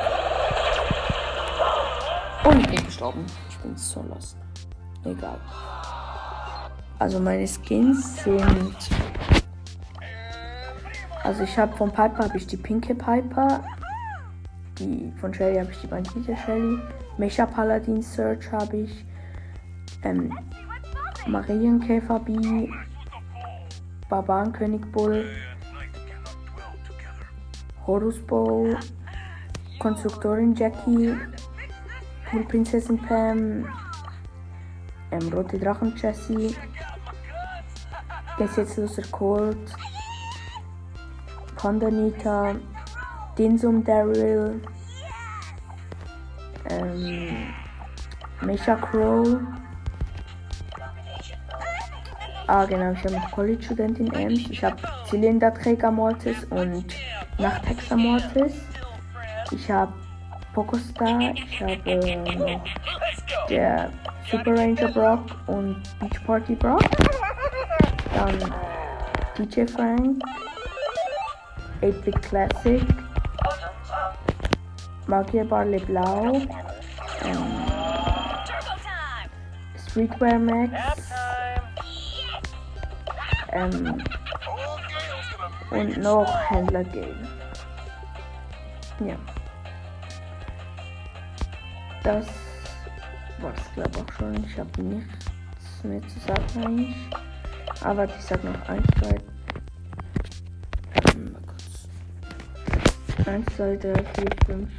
Und 2.43 2.59
ich 2.59 2.67
bin 2.67 2.85
gestorben. 2.85 3.25
Ich 3.49 3.57
bin 3.57 3.75
so 3.75 4.03
lost. 4.03 4.37
Egal. 5.03 5.39
Also 6.99 7.19
meine 7.19 7.47
Skins 7.47 8.23
sind. 8.23 8.75
Also 11.23 11.43
ich 11.43 11.57
habe 11.57 11.75
von 11.75 11.91
Piper 11.91 12.25
habe 12.25 12.37
ich 12.37 12.47
die 12.47 12.57
pinke 12.57 12.95
Piper. 12.95 13.63
Die 14.79 15.11
von 15.19 15.33
Shelly 15.33 15.59
habe 15.59 15.71
ich 15.71 15.81
die 15.81 15.87
Bandite 15.87 16.35
Shelly. 16.35 16.79
Mecha 17.17 17.45
Paladin 17.45 18.01
Search 18.01 18.51
habe 18.51 18.77
ich. 18.77 19.05
Ähm, 20.03 20.37
Marienkäfer 21.27 22.19
B. 22.19 22.69
Barbarenkönig 24.09 24.81
Bull. 24.91 25.25
Horus 27.85 28.19
Bow, 28.25 28.75
Konstruktorin 29.77 30.55
Jackie, 30.55 31.15
Prinzessin 32.49 32.97
Pam, 32.97 33.67
ähm, 35.11 35.29
Rote 35.31 35.59
Drachen 35.59 35.95
Jessie, 35.95 36.55
Gesetzloser 38.39 39.03
Colt, 39.11 39.75
Condanita, 41.55 42.55
Dinsum 43.37 43.83
Daryl, 43.83 44.61
ähm, 46.69 47.53
Mecha 48.41 48.75
Crow. 48.75 49.39
Ah, 52.47 52.65
genau, 52.65 52.91
ich 52.91 52.99
habe 52.99 53.13
noch 53.15 53.31
College-Studentin 53.31 54.13
Ems. 54.13 54.49
Ich 54.49 54.63
habe 54.63 54.77
Zylinderträger 55.09 55.89
Mortis 55.91 56.45
und 56.51 56.85
Nachthexer 57.39 57.97
Mortis. 57.97 58.53
Ich 59.51 59.69
habe 59.69 59.93
Pokostar. 60.53 61.33
Ich 61.33 61.61
habe 61.61 62.35
noch 62.37 62.61
der 63.49 63.91
Super 64.29 64.57
Ranger 64.57 64.89
Brock 64.89 65.23
und 65.47 65.81
Beach 65.99 66.23
Party 66.25 66.55
Brock. 66.55 66.83
Dann 68.13 68.53
DJ 69.37 69.65
Frank. 69.65 70.23
8-Bit 71.81 72.21
Classic. 72.21 73.04
Magier 75.07 75.45
Barley 75.45 75.79
Blau. 75.79 76.41
Ähm, 77.23 77.65
Streetwear 79.87 80.39
Max. 80.39 80.71
Ähm, 83.51 84.03
und 85.71 85.97
noch 85.97 86.49
Händler 86.49 86.83
gehen. 86.83 87.27
Ja. 88.99 89.15
Das 92.03 92.27
war's 93.39 93.73
glaube 93.73 93.89
ich 93.91 93.97
auch 93.97 94.11
schon. 94.13 94.43
Ich 94.45 94.59
habe 94.59 94.81
nichts 94.81 95.83
mehr 95.83 96.01
zu 96.07 96.19
sagen 96.19 96.65
eigentlich. 96.65 96.95
Aber 97.81 98.05
ich 98.05 98.11
sag 98.21 98.43
noch 98.43 98.69
1, 98.69 98.83
2, 98.99 99.09
mal 101.15 101.41
kurz. 101.45 101.87
1, 103.27 103.45
2, 103.55 103.75
3, 103.77 103.93
4, 103.93 104.03
5, 104.45 104.69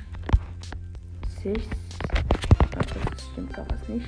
6. 1.54 1.68
Also 2.76 3.00
das 3.10 3.24
stimmt 3.30 3.54
gar 3.54 3.66
was 3.70 3.88
nicht. 3.88 4.06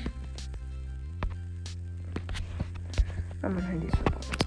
Ah, 3.42 3.48
mein 3.48 3.64
Handy 3.64 3.86
ist 3.86 3.96
verpackt. 3.96 4.46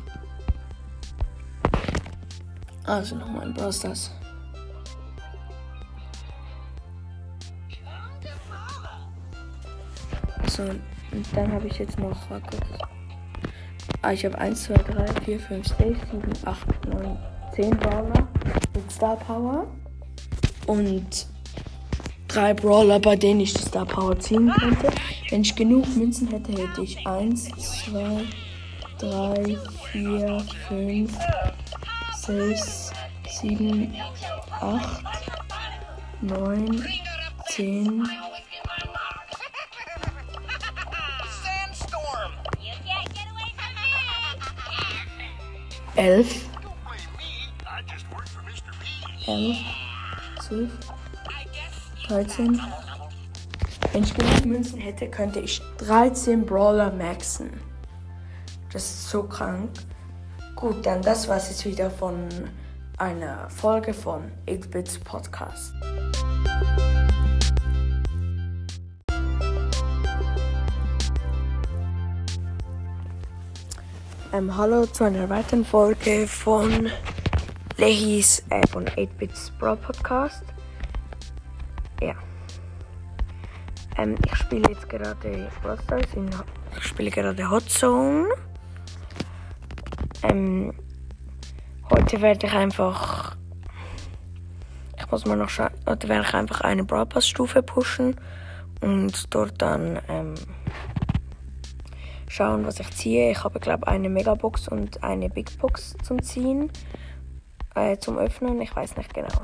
Also 2.86 3.16
nochmal 3.16 3.48
ein 3.48 3.54
Brawl 3.54 3.72
Stars. 3.72 4.12
So, 10.48 10.64
und 10.64 11.26
dann 11.34 11.54
habe 11.54 11.68
ich 11.68 11.80
jetzt 11.80 11.98
noch. 11.98 12.18
Ah, 14.02 14.12
ich 14.12 14.26
habe 14.26 14.38
1, 14.38 14.64
2, 14.64 14.74
3, 14.74 15.22
4, 15.22 15.40
5, 15.40 15.68
6, 15.68 15.80
7, 15.80 15.98
8, 16.44 16.88
9, 16.88 17.18
10 17.56 17.70
Brawler 17.78 18.28
mit 18.74 18.92
Star 18.92 19.16
Power. 19.16 19.68
Und 20.68 21.31
drei 22.34 22.54
Brawler, 22.54 23.00
bei 23.00 23.16
denen 23.16 23.42
ich 23.42 23.54
die 23.54 23.62
Star 23.62 23.86
Power 23.86 24.18
ziehen 24.20 24.52
könnte. 24.60 24.90
Wenn 25.30 25.42
ich 25.42 25.56
genug 25.56 25.88
Münzen 25.96 26.28
hätte, 26.28 26.52
hätte 26.52 26.82
ich 26.82 27.06
1, 27.06 27.50
2, 27.86 28.24
3, 29.00 29.58
4, 29.92 30.46
5, 30.68 31.18
6, 32.16 32.92
7, 33.42 33.94
8, 34.60 35.04
9, 36.22 36.86
10, 37.48 38.08
Elf. 45.98 46.46
Elf. 49.28 49.58
Zwölf. 50.42 50.72
13. 52.12 52.60
Wenn 53.94 54.04
ich 54.04 54.14
genug 54.14 54.46
Münzen 54.46 54.80
hätte, 54.82 55.08
könnte 55.10 55.40
ich 55.40 55.62
13 55.78 56.46
Brawler 56.46 56.92
maxen. 56.92 57.52
Das 58.74 58.84
ist 58.84 59.10
so 59.10 59.24
krank. 59.24 59.70
Gut, 60.58 60.86
dann 60.86 61.02
das 61.02 61.30
war's 61.30 61.48
jetzt 61.48 61.66
wieder 61.66 61.90
von 61.90 62.28
einer 62.98 63.50
Folge 63.50 63.94
von 63.94 64.24
8-Bits 64.46 65.00
Podcast. 65.00 65.74
Ähm, 74.34 74.58
hallo 74.58 74.86
zu 74.86 75.06
einer 75.06 75.30
weiteren 75.30 75.64
Folge 75.64 76.28
von 76.28 76.92
Lehis 77.78 78.44
äh, 78.50 78.68
von 78.68 78.86
8-Bits 78.86 79.54
Brawl 79.58 79.78
Podcast. 79.78 80.44
Ähm, 84.02 84.16
ich 84.26 84.36
spiele 84.36 84.68
jetzt 84.70 84.90
gerade 84.90 85.50
Stars 85.84 86.14
in, 86.16 86.30
ich 86.76 86.84
spiele 86.84 87.12
gerade 87.12 87.50
Hot 87.50 87.70
Zone. 87.70 88.30
Ähm, 90.24 90.74
heute 91.90 92.20
werde 92.22 92.48
ich 92.48 92.54
einfach, 92.54 93.36
ich 94.98 95.12
muss 95.12 95.26
mal 95.26 95.38
noch 95.38 95.50
schauen, 95.50 95.70
heute 95.88 96.10
werde 96.10 96.26
ich 96.28 96.34
einfach 96.34 96.62
eine 96.62 96.84
Brawl 96.84 97.06
Pass 97.06 97.28
Stufe 97.28 97.62
pushen 97.62 98.16
und 98.82 99.36
dort 99.36 99.62
dann 99.62 100.00
ähm, 100.08 100.34
schauen, 102.28 102.66
was 102.66 102.80
ich 102.80 102.90
ziehe. 102.92 103.30
Ich 103.30 103.44
habe 103.44 103.60
glaube 103.60 103.88
eine 103.88 104.10
Megabox 104.10 104.68
und 104.68 105.04
eine 105.04 105.30
Big 105.30 105.60
Box 105.60 105.96
zum 106.04 106.24
Ziehen, 106.24 106.72
äh, 107.76 107.98
zum 107.98 108.18
Öffnen. 108.18 108.62
Ich 108.62 108.76
weiß 108.76 108.98
nicht 108.98 109.14
genau. 109.14 109.42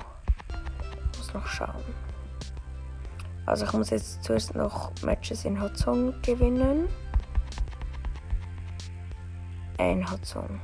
Ich 1.11 1.17
muss 1.19 1.33
noch 1.35 1.45
schauen. 1.45 2.06
Also 3.47 3.63
ich 3.63 3.71
muss 3.71 3.89
jetzt 3.91 4.25
zuerst 4.25 4.55
noch 4.55 4.91
Matches 5.03 5.45
in 5.45 5.59
Hot 5.61 5.77
Zone 5.77 6.13
gewinnen. 6.21 6.89
Äh, 9.79 9.93
in 9.93 10.11
Hot 10.11 10.25
Zone. 10.25 10.59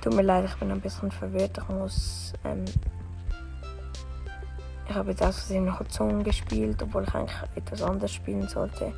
Tut 0.00 0.14
mir 0.14 0.22
leid, 0.22 0.46
ich 0.46 0.54
bin 0.54 0.70
ein 0.70 0.80
bisschen 0.80 1.10
verwirrt. 1.10 1.58
Ich 1.58 1.68
muss. 1.68 2.32
Ähm, 2.44 2.64
ich 4.88 4.94
habe 4.94 5.10
jetzt 5.10 5.22
aus 5.22 5.36
Versehen 5.40 5.78
Hot 5.78 5.92
Zone 5.92 6.22
gespielt, 6.22 6.82
obwohl 6.82 7.02
ich 7.02 7.14
eigentlich 7.14 7.36
etwas 7.56 7.82
anderes 7.82 8.14
spielen 8.14 8.48
sollte. 8.48 8.94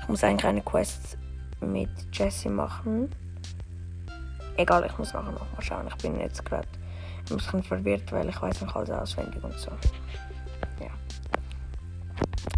Ich 0.00 0.08
muss 0.08 0.24
eigentlich 0.24 0.46
eine 0.46 0.62
Quest 0.62 1.18
mit 1.60 1.90
Jesse 2.12 2.48
machen. 2.48 3.10
Egal, 4.56 4.86
ich 4.86 4.96
muss 4.96 5.12
nachher 5.12 5.32
noch 5.32 5.52
mal 5.52 5.60
schauen. 5.60 5.86
Ich 5.88 5.96
bin 5.96 6.18
jetzt 6.18 6.42
gerade 6.46 6.68
ein 7.28 7.36
bisschen 7.36 7.62
verwirrt, 7.62 8.10
weil 8.10 8.30
ich 8.30 8.40
weiß 8.40 8.62
nicht 8.62 8.74
alles 8.74 8.90
auswendig 8.90 9.44
und 9.44 9.58
so. 9.58 9.70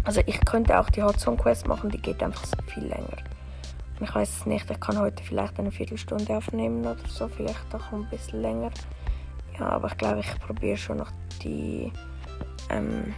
Also 0.05 0.21
ich 0.27 0.39
könnte 0.45 0.79
auch 0.79 0.89
die 0.91 1.01
Hot 1.01 1.19
Zone 1.19 1.35
Quest 1.35 1.67
machen, 1.67 1.89
die 1.89 1.97
geht 1.97 2.21
einfach 2.21 2.45
viel 2.67 2.85
länger. 2.85 3.17
Ich 3.99 4.13
weiß 4.13 4.39
es 4.39 4.45
nicht, 4.45 4.69
ich 4.69 4.79
kann 4.79 4.99
heute 4.99 5.23
vielleicht 5.23 5.57
eine 5.57 5.71
Viertelstunde 5.71 6.37
aufnehmen 6.37 6.81
oder 6.81 6.97
so, 7.07 7.27
vielleicht 7.27 7.73
auch 7.73 7.91
ein 7.91 8.07
bisschen 8.09 8.41
länger. 8.41 8.69
Ja, 9.59 9.69
aber 9.69 9.87
ich 9.87 9.97
glaube, 9.97 10.19
ich 10.19 10.39
probiere 10.39 10.77
schon 10.77 10.97
noch 10.97 11.11
die 11.41 11.91
ähm, 12.69 13.15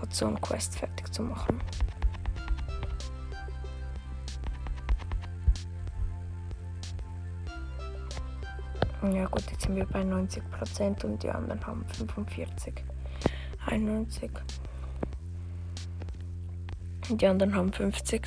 Hot 0.00 0.14
Zone 0.14 0.38
Quest 0.40 0.78
fertig 0.78 1.12
zu 1.12 1.22
machen. 1.22 1.60
Ja 9.02 9.26
gut, 9.26 9.44
jetzt 9.50 9.62
sind 9.62 9.76
wir 9.76 9.84
bei 9.84 10.00
90% 10.00 11.04
und 11.04 11.22
die 11.22 11.30
anderen 11.30 11.64
haben 11.66 11.84
45. 11.96 12.74
91. 13.66 14.30
Und 17.08 17.20
die 17.22 17.26
anderen 17.26 17.54
haben 17.54 17.72
50. 17.72 18.22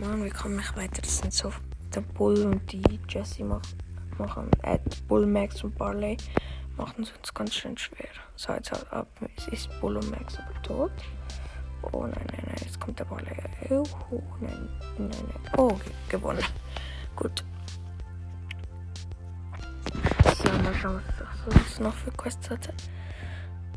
Mann, 0.00 0.24
wie 0.24 0.30
komme 0.30 0.60
ich 0.60 0.76
weiter? 0.76 1.02
Das 1.02 1.18
sind 1.18 1.32
so 1.32 1.52
der 1.94 2.00
Bull 2.00 2.38
und 2.46 2.72
die 2.72 2.82
Jessie 3.08 3.44
mach, 3.44 3.62
machen. 4.18 4.50
Äh, 4.62 4.78
Bull, 5.08 5.26
Max 5.26 5.62
und 5.62 5.76
Barley 5.78 6.16
machen 6.76 7.04
es 7.04 7.12
uns 7.12 7.32
ganz 7.32 7.54
schön 7.54 7.76
schwer. 7.78 8.08
So, 8.36 8.52
jetzt 8.52 8.72
halt 8.72 8.90
ab. 8.92 9.08
Es 9.36 9.48
ist 9.48 9.68
Bull 9.80 9.96
und 9.96 10.10
Max 10.10 10.36
aber 10.38 10.62
tot. 10.62 10.92
Oh 11.92 12.02
nein, 12.06 12.12
nein, 12.32 12.42
nein, 12.46 12.56
jetzt 12.64 12.80
kommt 12.80 12.98
der 12.98 13.04
Barley. 13.04 13.36
Oh, 13.70 13.84
nein, 14.40 14.68
nein, 14.98 15.10
nein. 15.10 15.52
Oh, 15.56 15.68
ge- 15.74 15.92
gewonnen. 16.08 16.42
Gut. 17.14 17.44
So, 20.36 20.50
mal 20.62 20.74
schauen, 20.74 21.00
was 21.18 21.54
sonst 21.54 21.80
noch 21.80 21.94
für 21.94 22.10
Quests 22.12 22.50
hatte. 22.50 22.72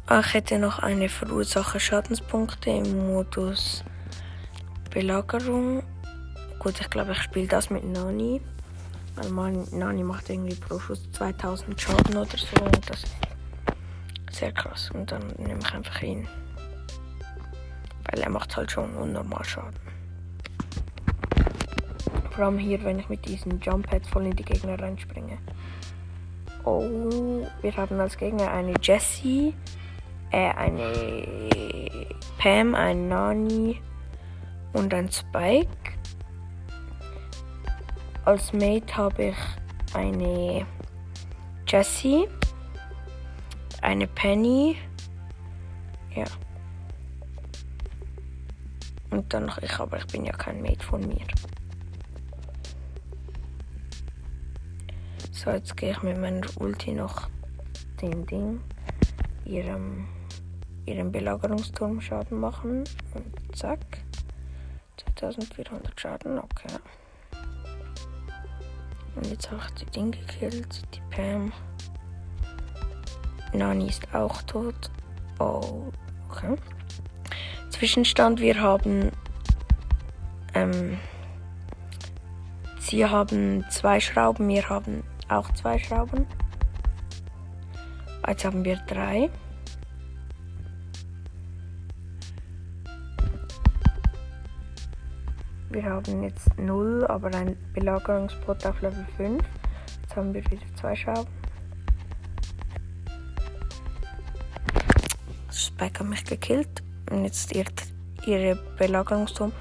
Ich 0.09 0.33
hätte 0.33 0.57
noch 0.57 0.79
eine 0.79 1.09
Verursache 1.09 1.81
Schadenspunkte 1.81 2.69
im 2.69 3.07
Modus 3.07 3.83
Belagerung. 4.89 5.83
Gut, 6.59 6.79
ich 6.79 6.89
glaube, 6.89 7.11
ich 7.11 7.21
spiele 7.21 7.47
das 7.47 7.69
mit 7.69 7.83
Nani. 7.83 8.39
Weil 9.15 9.29
man, 9.31 9.67
Nani 9.71 10.03
macht 10.03 10.29
irgendwie 10.29 10.55
pro 10.55 10.79
Schuss 10.79 11.11
2000 11.11 11.79
Schaden 11.79 12.15
oder 12.15 12.37
so. 12.37 12.63
Und 12.63 12.89
das 12.89 13.03
ist 13.03 13.17
sehr 14.31 14.53
krass. 14.53 14.89
Und 14.91 15.11
dann 15.11 15.27
nehme 15.37 15.59
ich 15.59 15.73
einfach 15.73 16.01
ihn. 16.01 16.25
Weil 18.09 18.21
er 18.21 18.29
macht 18.29 18.55
halt 18.55 18.71
schon 18.71 18.95
unnormal 18.95 19.43
Schaden. 19.43 19.75
Vor 22.31 22.45
allem 22.45 22.57
hier, 22.57 22.81
wenn 22.85 22.99
ich 22.99 23.09
mit 23.09 23.25
diesen 23.25 23.59
Jump 23.59 23.87
Pads 23.87 24.07
voll 24.07 24.27
in 24.27 24.37
die 24.37 24.45
Gegner 24.45 24.79
reinspringe. 24.79 25.37
Oh, 26.63 27.45
wir 27.61 27.75
haben 27.75 27.99
als 27.99 28.17
Gegner 28.17 28.49
eine 28.51 28.73
Jessie, 28.81 29.53
äh, 30.31 30.49
eine 30.51 31.49
Pam, 32.37 32.75
ein 32.75 33.07
Nani 33.07 33.81
und 34.73 34.93
ein 34.93 35.11
Spike. 35.11 35.67
Als 38.25 38.51
Mate 38.53 38.95
habe 38.95 39.25
ich 39.25 39.37
eine 39.93 40.65
Jessie, 41.67 42.27
eine 43.81 44.07
Penny, 44.07 44.77
ja. 46.13 46.25
Und 49.09 49.33
dann 49.33 49.45
noch 49.45 49.57
ich, 49.59 49.79
aber 49.79 49.97
ich 49.97 50.07
bin 50.07 50.25
ja 50.25 50.33
kein 50.33 50.61
Mate 50.61 50.83
von 50.83 51.07
mir. 51.07 51.25
So, 55.31 55.51
jetzt 55.51 55.77
gehe 55.77 55.91
ich 55.91 56.01
mit 56.03 56.19
meiner 56.19 56.45
Ulti 56.59 56.91
noch 56.91 57.29
den 58.01 58.25
Ding, 58.25 58.59
ihrem, 59.45 60.07
ihrem 60.87 61.11
Belagerungsturm 61.11 62.01
Schaden 62.01 62.39
machen. 62.39 62.83
Und 63.13 63.55
zack. 63.55 63.79
2400 65.17 65.99
Schaden, 65.99 66.39
okay. 66.39 66.73
Und 69.15 69.27
jetzt 69.27 69.51
habe 69.51 69.61
ich 69.67 69.85
die 69.85 69.91
Ding 69.91 70.11
gekillt, 70.11 70.83
die 70.93 71.01
Pam. 71.15 71.51
Nani 73.53 73.87
ist 73.87 74.13
auch 74.13 74.41
tot. 74.43 74.91
Oh, 75.39 75.91
okay. 76.29 76.55
Zwischenstand, 77.69 78.39
wir 78.39 78.61
haben. 78.61 79.11
Ähm, 80.53 80.97
sie 82.79 83.05
haben 83.05 83.65
zwei 83.69 83.99
Schrauben, 83.99 84.47
wir 84.47 84.69
haben 84.69 85.03
auch 85.29 85.51
zwei 85.53 85.77
Schrauben. 85.79 86.25
Jetzt 88.27 88.45
haben 88.45 88.65
wir 88.65 88.77
drei. 88.87 89.29
Wir 95.77 95.91
haben 95.91 96.23
jetzt 96.23 96.57
0, 96.57 97.05
aber 97.05 97.27
ein 97.35 97.55
Belagerungsbot 97.75 98.65
auf 98.65 98.81
Level 98.81 99.05
5. 99.15 99.43
Jetzt 100.01 100.15
haben 100.15 100.33
wir 100.33 100.43
wieder 100.49 100.65
zwei 100.75 100.95
Schrauben. 100.95 101.29
Spike 105.51 105.99
hat 105.99 106.07
mich 106.07 106.25
gekillt. 106.25 106.81
Und 107.11 107.25
jetzt 107.25 107.55
irrt 107.55 107.83
ihre 108.25 108.55
Belagerungsturm. 108.79 109.51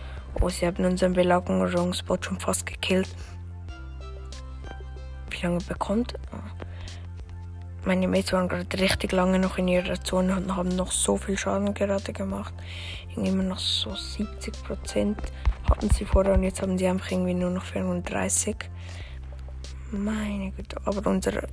Oh, 0.41 0.49
sie 0.49 0.67
haben 0.67 0.83
unseren 0.87 1.13
Belagerungsbot 1.13 2.25
schon 2.25 2.41
fast 2.41 2.65
gekillt. 2.65 3.15
Wie 5.29 5.43
lange 5.43 5.59
bekommt? 5.69 6.15
Meine 7.85 8.09
Mates 8.09 8.33
waren 8.33 8.49
gerade 8.49 8.81
richtig 8.81 9.13
lange 9.13 9.39
noch 9.39 9.59
in 9.59 9.69
ihrer 9.69 10.01
Zone 10.03 10.35
und 10.35 10.57
haben 10.57 10.71
noch 10.71 10.93
so 10.93 11.19
viel 11.19 11.37
Schaden 11.37 11.75
gerade 11.75 12.15
gemacht. 12.15 12.55
Immer 13.17 13.43
noch 13.43 13.59
so 13.59 13.95
70 13.95 14.65
Prozent 14.65 15.21
hatten 15.71 15.91
sie 15.91 16.05
vorher 16.05 16.35
und 16.35 16.43
jetzt 16.43 16.63
haben 16.63 16.79
sie 16.79 16.87
einfach 16.87 17.11
irgendwie 17.11 17.35
nur 17.35 17.51
noch 17.51 17.65
35. 17.65 18.57
Meine 19.93 20.51
Güte, 20.51 20.77
aber 20.85 21.09
unser 21.09 21.47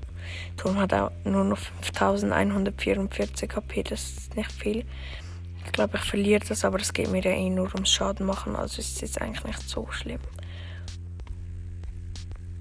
Turm 0.58 0.80
hat 0.80 0.94
auch 0.94 1.12
nur 1.24 1.44
noch 1.44 1.60
5144 1.82 3.56
HP, 3.56 3.84
das 3.84 4.02
ist 4.02 4.36
nicht 4.36 4.52
viel. 4.52 4.86
Ich 5.66 5.72
glaube, 5.72 5.98
ich 5.98 6.04
verliere 6.04 6.44
das, 6.46 6.66
aber 6.66 6.80
es 6.80 6.94
geht 6.94 7.12
mir 7.12 7.22
ja 7.22 7.32
eh 7.32 7.50
nur 7.50 7.74
ums 7.74 7.92
Schaden 7.92 8.26
machen, 8.26 8.56
also 8.56 8.80
ist 8.80 8.96
es 8.96 9.02
jetzt 9.02 9.22
eigentlich 9.22 9.46
nicht 9.46 9.70
so 9.70 9.88
schlimm. 9.92 10.20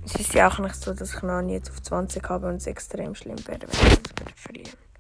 Es 0.05 0.15
ist 0.17 0.35
ja 0.35 0.49
auch 0.51 0.59
nicht 0.59 0.75
so, 0.75 0.93
dass 0.93 1.15
ich 1.15 1.23
noch 1.23 1.41
jetzt 1.49 1.71
auf 1.71 1.81
20 1.81 2.29
habe 2.29 2.49
und 2.49 2.57
es 2.57 2.67
extrem 2.67 3.15
schlimm 3.15 3.39
wäre, 3.47 3.61
wenn 3.63 3.93
ich 3.93 4.03
das 4.03 4.33
verlieren. 4.37 4.92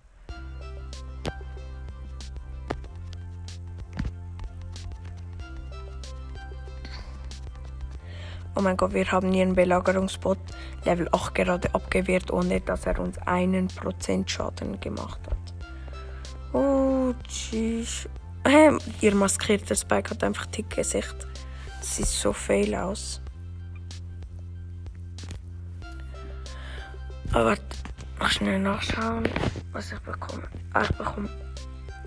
Oh 8.54 8.60
mein 8.60 8.76
Gott, 8.76 8.92
wir 8.92 9.10
haben 9.10 9.32
einen 9.32 9.54
Belagerungsbot 9.54 10.38
Level 10.84 11.08
8 11.10 11.34
gerade 11.34 11.74
abgewehrt, 11.74 12.30
ohne 12.30 12.60
dass 12.60 12.84
er 12.84 12.98
uns 12.98 13.16
einen 13.18 13.68
Prozent 13.68 14.30
Schaden 14.30 14.78
gemacht 14.78 15.20
hat. 15.26 16.54
Oh, 16.54 17.14
tschüss. 17.26 18.08
Hey, 18.44 18.76
ihr 19.00 19.14
maskierter 19.14 19.74
Spike 19.74 20.10
hat 20.10 20.22
einfach 20.22 20.46
dick 20.46 20.68
Gesicht. 20.68 21.26
Das 21.78 21.96
sieht 21.96 22.06
so 22.06 22.32
fail 22.32 22.74
aus. 22.74 23.22
Aber 27.32 27.56
noch 28.20 28.28
schnell 28.28 28.58
nachschauen, 28.58 29.26
was 29.72 29.92
ich 29.92 29.98
bekomme. 30.00 30.42
Ah, 30.74 30.82
ich 30.82 30.96
bekomme 30.96 31.30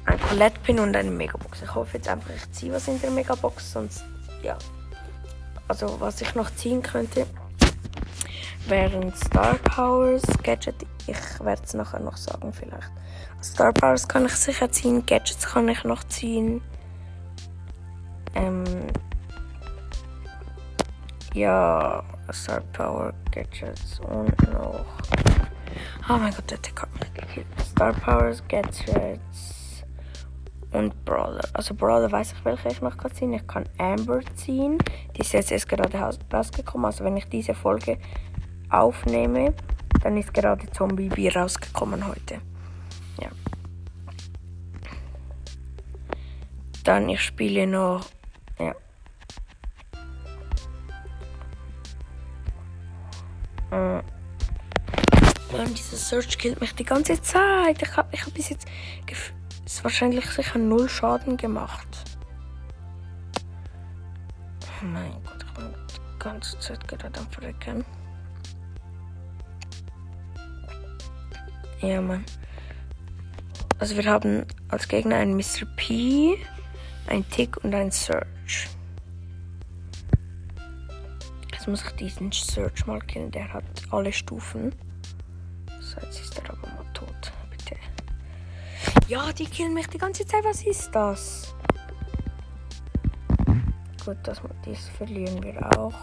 ein 0.05 0.19
Colette-Pin 0.19 0.79
und 0.79 0.95
eine 0.95 1.10
Megabox. 1.10 1.63
Ich 1.63 1.73
hoffe 1.73 1.97
jetzt 1.97 2.08
einfach, 2.08 2.29
ich 2.36 2.51
ziehe 2.51 2.71
was 2.71 2.88
in 2.88 3.01
der 3.01 3.10
Megabox, 3.10 3.71
sonst, 3.71 4.03
ja. 4.43 4.58
Also, 5.67 5.99
was 5.99 6.21
ich 6.21 6.36
noch 6.36 6.54
ziehen 6.56 6.82
könnte, 6.82 7.25
wären 8.67 9.13
Star 9.15 9.56
Powers, 9.56 10.23
Gadget. 10.43 10.75
Ich 11.08 11.17
werde 11.39 11.62
es 11.63 11.73
nachher 11.73 11.99
noch 11.99 12.17
sagen, 12.17 12.54
vielleicht. 12.54 12.91
Star 13.43 13.73
Powers 13.73 14.08
kann 14.08 14.25
ich 14.25 14.36
sicher 14.36 14.71
ziehen, 14.71 15.06
Gadgets 15.06 15.45
kann 15.45 15.67
ich 15.67 15.84
noch 15.84 16.04
ziehen. 16.06 16.62
Ähm, 18.34 18.63
ja, 21.34 22.04
Star 22.32 22.62
Power 22.73 23.13
Gadgets 23.32 23.99
und 23.99 24.54
noch. 24.54 24.86
Oh 26.10 26.17
mein 26.17 26.34
Gott, 26.34 26.49
der 26.49 26.58
hat 26.58 26.99
mich 26.99 27.13
gekillt. 27.13 27.47
Star 27.71 27.93
Powers 27.93 28.43
Gadgets 28.47 29.55
und 30.75 31.05
Brawler. 31.05 31.47
Also 31.53 31.73
Brawler 31.73 32.11
weiß 32.11 32.33
ich, 32.33 32.45
welche 32.45 32.67
ich 32.67 32.81
noch 32.81 32.97
kann 32.97 33.13
ziehen. 33.13 33.33
Ich 33.33 33.47
kann 33.47 33.67
Amber 33.77 34.19
ziehen. 34.35 34.77
Die 35.15 35.21
ist 35.21 35.33
jetzt 35.33 35.51
erst 35.51 35.69
gerade 35.69 35.97
rausgekommen. 36.31 36.85
Also 36.85 37.03
wenn 37.03 37.17
ich 37.17 37.25
diese 37.25 37.53
Folge 37.53 37.97
aufnehme, 38.69 39.53
dann 40.03 40.17
ist 40.17 40.33
gerade 40.33 40.69
Zombie 40.71 41.09
B 41.09 41.29
rausgekommen 41.29 42.05
heute. 42.07 42.41
Ja. 43.21 43.29
Dann 46.83 47.09
ich 47.09 47.21
spiele 47.21 47.65
noch. 47.65 48.05
Ja. 48.59 48.75
Äh. 53.71 54.03
Dieser 55.73 55.95
Search 55.95 56.38
killt 56.38 56.59
mich 56.59 56.75
die 56.75 56.83
ganze 56.83 57.21
Zeit. 57.21 57.81
Ich 57.81 57.95
habe 57.95 58.09
ich 58.11 58.25
hab 58.25 58.33
bis 58.33 58.49
jetzt 58.49 58.67
ist 59.65 59.84
wahrscheinlich 59.84 60.25
sicher 60.30 60.60
null 60.60 60.88
Schaden 60.88 61.38
gemacht. 61.38 61.88
Oh 64.82 64.86
mein 64.86 65.12
Gott, 65.23 65.43
ich 65.43 65.54
bin 65.54 65.73
die 65.73 66.19
ganze 66.19 66.60
Zeit 66.60 66.88
gerade 66.88 67.19
am 67.19 67.28
Verrecken. 67.30 67.86
Ja, 71.82 72.01
Mann. 72.01 72.23
Also 73.80 73.97
wir 73.97 74.06
haben 74.06 74.45
als 74.69 74.88
Gegner 74.88 75.17
einen 75.17 75.36
Mr. 75.36 75.65
P, 75.75 76.38
ein 77.08 77.28
Tick 77.30 77.58
und 77.63 77.75
ein 77.75 77.91
Search. 77.91 78.69
Jetzt 81.51 81.67
muss 81.67 81.84
ich 81.84 81.91
diesen 81.91 82.32
Search 82.32 82.86
mal 82.86 82.99
killen. 83.01 83.32
Der 83.32 83.51
hat 83.51 83.63
alle 83.91 84.13
Stufen. 84.13 84.73
So, 85.82 85.99
jetzt 86.01 86.21
ist 86.21 86.38
er 86.39 86.51
aber 86.51 86.67
mal 86.67 86.86
tot. 86.93 87.34
Ja, 89.08 89.32
die 89.32 89.46
killen 89.46 89.74
mich 89.74 89.88
die 89.88 90.00
ganze 90.00 90.26
Zeit. 90.26 90.44
Was 90.44 90.63
ist 90.63 90.89
das? 90.91 91.54
Gut, 94.04 94.18
das, 94.24 94.41
dies 94.65 94.89
verlieren 94.89 95.44
wir 95.44 95.80
auch. 95.80 95.94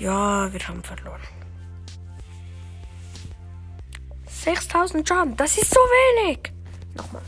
Ja, 0.00 0.52
wir 0.52 0.68
haben 0.68 0.82
verloren. 0.82 1.20
6000 4.26 5.08
Schaden, 5.08 5.36
das 5.36 5.56
ist 5.56 5.70
so 5.70 5.78
wenig. 5.78 6.52
Nochmal. 6.94 7.22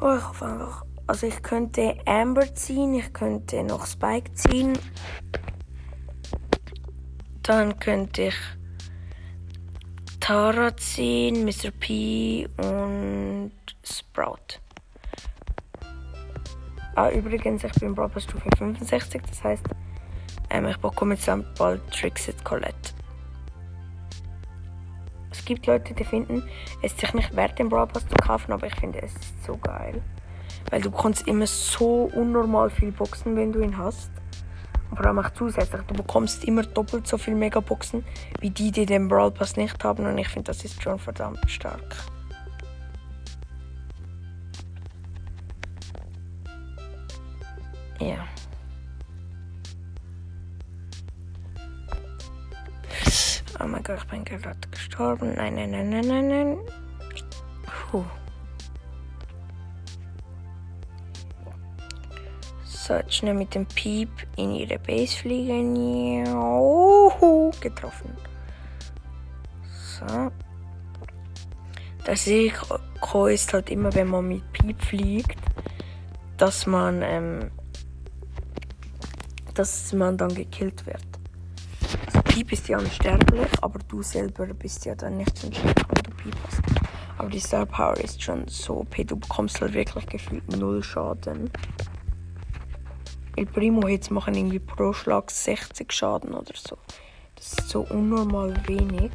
Oh, 0.00 0.16
ich 0.16 0.28
hoffe 0.28 0.44
einfach. 0.44 0.84
Also 1.06 1.26
ich 1.26 1.42
könnte 1.42 1.96
Amber 2.06 2.54
ziehen, 2.54 2.94
ich 2.94 3.12
könnte 3.12 3.62
noch 3.64 3.86
Spike 3.86 4.32
ziehen. 4.34 4.78
Dann 7.42 7.78
könnte 7.78 8.22
ich 8.22 8.36
Tara 10.20 10.76
ziehen, 10.76 11.44
Mr. 11.44 11.70
P 11.78 12.48
und 12.58 13.52
Sprout. 13.82 14.60
Ah, 16.94 17.10
übrigens, 17.10 17.64
ich 17.64 17.72
bin 17.72 17.94
Brawl 17.94 18.10
Stufe 18.20 18.48
65, 18.56 19.22
das 19.28 19.42
heißt, 19.42 19.64
ähm, 20.50 20.66
ich 20.66 20.76
bekomme 20.76 21.14
jetzt 21.14 21.28
bald 21.58 21.80
Trixit 21.90 22.44
Colette. 22.44 22.92
gibt 25.52 25.66
Leute, 25.66 25.92
die 25.92 26.04
finden, 26.04 26.42
es 26.80 26.96
sich 26.96 27.12
nicht 27.12 27.36
wert, 27.36 27.58
den 27.58 27.68
Brawl 27.68 27.86
Pass 27.86 28.08
zu 28.08 28.14
kaufen, 28.14 28.52
aber 28.52 28.66
ich 28.66 28.74
finde 28.76 29.02
es 29.02 29.12
so 29.46 29.56
geil. 29.58 30.02
Weil 30.70 30.80
du 30.80 30.90
kannst 30.90 31.26
immer 31.26 31.46
so 31.46 32.10
unnormal 32.14 32.70
viel 32.70 32.92
boxen, 32.92 33.36
wenn 33.36 33.52
du 33.52 33.60
ihn 33.60 33.76
hast. 33.76 34.10
Und 34.90 34.98
vor 34.98 35.06
allem 35.06 35.18
auch 35.20 35.30
zusätzlich, 35.30 35.80
du 35.82 35.94
bekommst 35.94 36.44
immer 36.44 36.62
doppelt 36.62 37.06
so 37.06 37.16
viel 37.16 37.34
Megaboxen, 37.34 38.04
wie 38.40 38.50
die, 38.50 38.70
die 38.70 38.84
den 38.84 39.08
Brawl 39.08 39.30
Pass 39.30 39.56
nicht 39.56 39.82
haben. 39.84 40.06
Und 40.06 40.18
ich 40.18 40.28
finde, 40.28 40.48
das 40.48 40.64
ist 40.64 40.82
schon 40.82 40.98
verdammt 40.98 41.50
stark. 41.50 41.96
Ja. 48.00 48.26
Oh 53.60 53.66
mein 53.66 53.82
Gott, 53.82 53.98
ich 53.98 54.04
bin 54.10 54.24
gerade 54.24 54.58
gestorben. 54.70 55.34
Nein, 55.36 55.54
nein, 55.54 55.70
nein, 55.70 55.88
nein, 55.88 56.06
nein, 56.08 56.28
nein. 56.28 56.58
Puh. 57.90 58.04
Jetzt 62.98 63.14
schnell 63.14 63.34
mit 63.34 63.54
dem 63.54 63.66
Piep 63.66 64.10
in 64.36 64.54
ihre 64.54 64.78
Base 64.78 65.16
fliegen. 65.16 66.24
Juhu, 66.26 67.50
getroffen. 67.60 68.16
So. 69.98 70.30
Das 72.04 72.26
Risiko 72.26 73.26
ist 73.26 73.52
halt 73.52 73.70
immer, 73.70 73.94
wenn 73.94 74.08
man 74.08 74.26
mit 74.26 74.52
Piep 74.52 74.82
fliegt, 74.82 75.38
dass 76.36 76.66
man, 76.66 77.02
ähm, 77.02 77.50
dass 79.54 79.92
man 79.92 80.16
dann 80.16 80.34
gekillt 80.34 80.84
wird. 80.86 81.02
Piep 82.24 82.52
ist 82.52 82.68
ja 82.68 82.78
unsterblich, 82.78 83.46
aber 83.60 83.78
du 83.88 84.02
selber 84.02 84.46
bist 84.46 84.84
ja 84.86 84.94
dann 84.94 85.18
nicht 85.18 85.44
unsterblich, 85.44 85.86
wenn 85.88 86.02
du 86.02 86.10
Piep 86.22 86.36
hast. 86.46 86.62
Aber 87.18 87.28
die 87.28 87.38
Star 87.38 87.66
Power 87.66 87.96
ist 87.98 88.22
schon 88.22 88.48
so 88.48 88.80
OP, 88.80 89.06
du 89.06 89.16
bekommst 89.16 89.60
halt 89.60 89.74
wirklich 89.74 90.06
gefühlt 90.06 90.56
null 90.56 90.82
Schaden. 90.82 91.50
El 93.34 93.46
Primo 93.46 93.86
Hits 93.88 94.10
machen 94.10 94.34
irgendwie 94.34 94.58
pro 94.58 94.92
Schlag 94.92 95.30
60 95.30 95.90
Schaden 95.90 96.34
oder 96.34 96.52
so. 96.54 96.76
Das 97.34 97.54
ist 97.54 97.70
so 97.70 97.80
unnormal 97.80 98.54
wenig. 98.66 99.10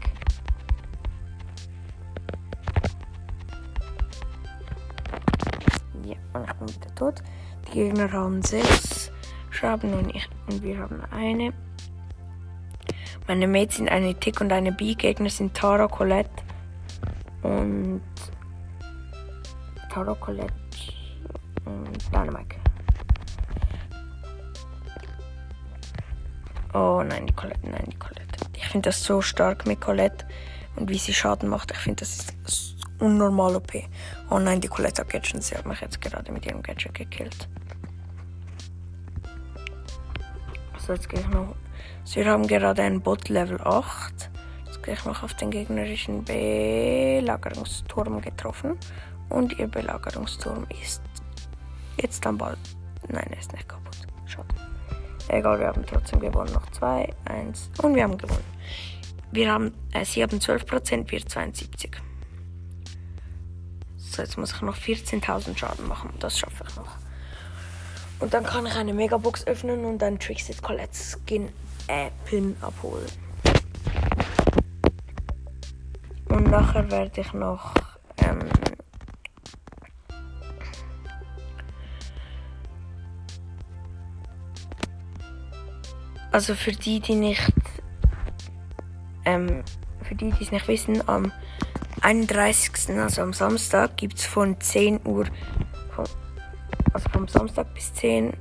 Ja, 6.03 6.15
und 6.33 6.45
ich 6.45 6.53
bin 6.53 6.69
wieder 6.69 6.95
tot. 6.95 7.21
Die 7.67 7.71
Gegner 7.73 8.11
haben 8.11 8.41
6 8.41 9.11
Schaden 9.51 9.93
und, 9.93 10.15
ich, 10.15 10.27
und 10.49 10.63
wir 10.63 10.79
haben 10.79 11.01
eine. 11.11 11.53
Meine 13.27 13.47
Mates 13.47 13.77
sind 13.77 13.89
eine 13.89 14.15
Tick 14.15 14.41
und 14.41 14.51
eine 14.51 14.71
B. 14.71 14.95
Gegner 14.95 15.29
sind 15.29 15.53
Tara, 15.53 15.87
Colette 15.87 16.31
und 17.43 18.01
Tara, 19.91 20.15
Colette 20.15 20.53
und 21.65 22.13
Dynamite. 22.13 22.66
Oh 26.73 27.03
nein, 27.03 27.27
die 27.27 27.33
Colette, 27.33 27.69
nein, 27.69 27.85
die 27.87 27.97
Colette. 27.97 28.23
Ich 28.53 28.67
finde 28.67 28.89
das 28.89 29.03
so 29.03 29.21
stark 29.21 29.65
mit 29.65 29.81
Colette 29.81 30.25
und 30.75 30.89
wie 30.89 30.97
sie 30.97 31.13
Schaden 31.13 31.49
macht. 31.49 31.71
Ich 31.71 31.77
finde 31.77 32.01
das 32.01 32.27
ist 32.45 32.75
unnormal 32.99 33.55
OP. 33.55 33.73
Oh 34.29 34.39
nein, 34.39 34.61
die 34.61 34.67
Colette 34.67 35.01
hat 35.01 35.09
Gadget. 35.09 35.43
Sie 35.43 35.55
hat 35.55 35.65
mich 35.65 35.81
jetzt 35.81 36.01
gerade 36.01 36.31
mit 36.31 36.45
ihrem 36.45 36.61
Gadget 36.61 36.93
gekillt. 36.93 37.47
So, 40.77 40.93
jetzt 40.93 41.09
gehe 41.09 41.19
ich 41.19 41.27
noch 41.27 41.55
wir 42.13 42.25
haben 42.25 42.47
gerade 42.47 42.81
einen 42.81 43.01
Bot 43.01 43.29
Level 43.29 43.59
8. 43.61 44.31
Jetzt 44.65 44.81
gehe 44.81 44.93
ich 44.95 45.05
noch 45.05 45.23
auf 45.23 45.33
den 45.35 45.51
gegnerischen 45.51 46.23
Belagerungsturm 46.23 48.21
getroffen. 48.21 48.77
Und 49.29 49.59
ihr 49.59 49.67
Belagerungsturm 49.67 50.65
ist 50.81 51.01
jetzt 52.01 52.25
dann 52.25 52.37
bald. 52.37 52.57
Nein, 53.09 53.27
er 53.29 53.39
ist 53.39 53.53
nicht 53.53 53.67
kaputt. 53.67 53.97
Schade. 54.25 54.47
Egal, 55.29 55.59
wir 55.59 55.67
haben 55.67 55.85
trotzdem 55.85 56.19
gewonnen. 56.19 56.53
Noch 56.53 56.69
2, 56.71 57.13
1 57.25 57.69
und 57.81 57.95
wir 57.95 58.03
haben 58.03 58.17
gewonnen. 58.17 58.45
Wir 59.31 59.51
haben, 59.51 59.73
äh, 59.93 60.05
sie 60.05 60.23
haben 60.23 60.39
12%, 60.39 61.11
wir 61.11 61.25
72. 61.25 61.97
So, 63.97 64.21
jetzt 64.21 64.37
muss 64.37 64.53
ich 64.53 64.61
noch 64.61 64.77
14.000 64.77 65.57
Schaden 65.57 65.87
machen. 65.87 66.13
Das 66.19 66.39
schaffe 66.39 66.63
ich 66.67 66.75
noch. 66.75 66.95
Und 68.19 68.33
dann 68.33 68.43
kann 68.45 68.65
ich 68.65 68.75
eine 68.75 68.93
Megabox 68.93 69.45
öffnen 69.45 69.85
und 69.85 69.99
dann 69.99 70.17
Trixie's 70.17 70.61
Colette 70.61 70.95
Skin 70.95 71.49
äh, 71.87 72.09
Pin 72.25 72.55
abholen. 72.61 73.05
Und 76.29 76.49
nachher 76.49 76.89
werde 76.89 77.21
ich 77.21 77.33
noch 77.33 77.73
ähm, 78.17 78.39
also 86.37 86.53
für 86.53 86.71
die, 86.71 86.99
die 86.99 87.15
nicht 87.15 87.41
ähm, 89.25 89.63
für 90.03 90.13
die, 90.13 90.29
die 90.29 90.43
es 90.43 90.51
nicht 90.51 90.67
wissen, 90.67 91.01
am 91.09 91.31
31. 92.01 92.95
also 92.95 93.23
am 93.23 93.33
Samstag 93.33 93.97
gibt 93.97 94.19
es 94.19 94.25
von 94.27 94.61
10 94.61 94.99
Uhr 95.03 95.25
von, 95.95 96.05
also 96.93 97.09
vom 97.09 97.27
Samstag 97.27 97.73
bis 97.73 97.91
10 97.95 98.33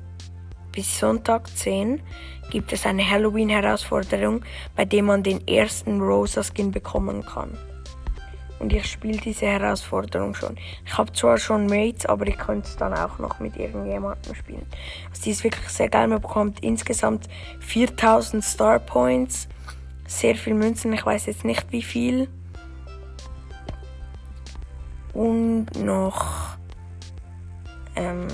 bis 0.73 0.99
Sonntag 0.99 1.49
10 1.57 2.03
gibt 2.51 2.71
es 2.75 2.85
eine 2.85 3.03
Halloween-Herausforderung, 3.11 4.45
bei 4.75 4.85
der 4.85 5.03
man 5.03 5.23
den 5.23 5.49
ersten 5.49 6.03
Rosa-Skin 6.03 6.73
bekommen 6.73 7.25
kann. 7.25 7.57
Und 8.59 8.73
ich 8.73 8.87
spiele 8.87 9.19
diese 9.19 9.47
Herausforderung 9.47 10.35
schon. 10.35 10.57
Ich 10.85 10.97
habe 10.97 11.13
zwar 11.13 11.37
schon 11.39 11.67
Mates, 11.67 12.07
aber 12.07 12.27
ich 12.27 12.39
könnte 12.39 12.69
es 12.69 12.77
dann 12.77 12.95
auch 12.95 13.19
noch 13.19 13.39
mit 13.39 13.57
irgendjemandem 13.57 14.35
spielen. 14.35 14.67
Also 15.11 15.23
die 15.25 15.31
ist 15.31 15.45
wirklich 15.45 15.69
sehr 15.69 15.89
geil. 15.91 16.09
Man 16.09 16.23
bekommt 16.23 16.61
insgesamt 16.61 17.29
4000 17.61 18.43
Star 18.43 18.79
Points, 18.79 19.49
sehr 20.07 20.37
viel 20.37 20.55
Münzen. 20.55 20.93
Ich 20.95 21.05
weiß 21.05 21.27
jetzt 21.27 21.45
nicht 21.45 21.71
wie 21.71 21.83
viel. 21.83 22.29
Und 25.13 25.67
noch 25.83 26.57
ähm, 27.95 28.29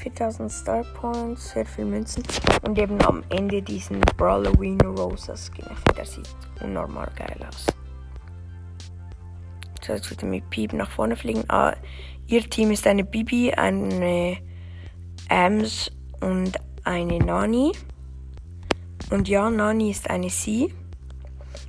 4000 0.00 0.50
Star 0.50 0.82
Points, 0.94 1.50
sehr 1.50 1.66
viel 1.66 1.84
Münzen 1.84 2.22
und 2.66 2.78
eben 2.78 3.00
am 3.02 3.22
Ende 3.28 3.60
diesen 3.60 4.00
Brawloween 4.16 4.80
Rosa 4.80 5.36
Skin. 5.36 5.64
Ich 5.70 5.78
finde, 5.78 5.94
der 5.96 6.06
sieht 6.06 6.28
unnormal 6.62 7.10
geil 7.16 7.36
aus. 7.46 7.66
So, 9.82 9.92
jetzt 9.92 10.10
wieder 10.10 10.26
mit 10.26 10.48
Piep 10.48 10.72
nach 10.72 10.90
vorne 10.90 11.16
fliegen. 11.16 11.44
Ah, 11.48 11.74
ihr 12.26 12.48
Team 12.48 12.70
ist 12.70 12.86
eine 12.86 13.04
Bibi, 13.04 13.52
eine 13.52 14.38
Ams 15.28 15.90
und 16.20 16.58
eine 16.84 17.18
Nani. 17.18 17.72
Und 19.10 19.28
ja, 19.28 19.50
Nani 19.50 19.90
ist 19.90 20.08
eine 20.08 20.30
Sie. 20.30 20.72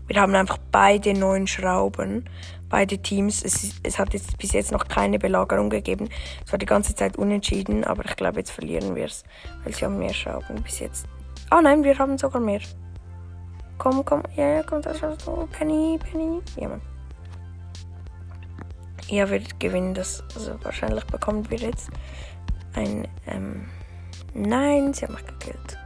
Wir 0.08 0.22
haben 0.22 0.36
einfach 0.36 0.58
beide 0.72 1.14
neun 1.14 1.48
Schrauben 1.48 2.30
beide 2.72 2.98
Teams. 2.98 3.44
Es, 3.44 3.76
es 3.84 4.00
hat 4.00 4.14
jetzt 4.14 4.38
bis 4.40 4.54
jetzt 4.54 4.72
noch 4.72 4.88
keine 4.88 5.20
Belagerung 5.20 5.70
gegeben. 5.70 6.10
Es 6.44 6.52
war 6.52 6.58
die 6.58 6.66
ganze 6.66 6.96
Zeit 6.96 7.18
unentschieden, 7.18 7.84
aber 7.84 8.06
ich 8.06 8.16
glaube, 8.16 8.40
jetzt 8.40 8.52
verlieren 8.52 8.96
wir 8.96 9.06
es, 9.06 9.24
weil 9.64 9.76
sie 9.76 9.86
haben 9.86 10.00
mehr 10.00 10.14
Schrauben 10.14 10.64
bis 10.64 10.80
jetzt. 10.80 11.06
Ah 11.50 11.58
oh 11.60 11.62
nein, 11.62 11.84
wir 11.84 12.00
haben 12.00 12.18
sogar 12.18 12.42
mehr. 12.42 12.62
Komm, 13.78 14.06
komm, 14.06 14.24
ja, 14.36 14.48
ja, 14.48 14.64
komm, 14.64 14.82
das 14.82 15.02
hast 15.02 15.28
du. 15.28 15.48
Penny, 15.52 16.00
Penny. 16.00 16.40
Ja, 16.56 16.70
Mann. 16.70 16.82
Ja, 19.08 19.30
wir 19.30 19.42
gewinnen 19.60 19.94
das. 19.94 20.24
Also 20.36 20.56
wahrscheinlich 20.64 21.04
bekommen 21.06 21.50
wir 21.50 21.58
jetzt 21.58 21.90
ein. 22.74 23.08
Ähm, 23.28 23.66
nein, 24.34 24.94
sie 24.94 25.06
haben 25.06 25.16
mich 25.16 25.26
gekillt. 25.26 25.78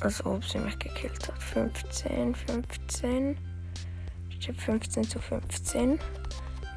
Als 0.00 0.24
ob 0.24 0.44
sie 0.44 0.58
mich 0.58 0.78
gekillt 0.78 1.28
hat. 1.28 1.42
15, 1.42 2.34
15. 2.34 3.36
Steht 4.38 4.56
15 4.56 5.04
zu 5.04 5.18
15. 5.18 5.98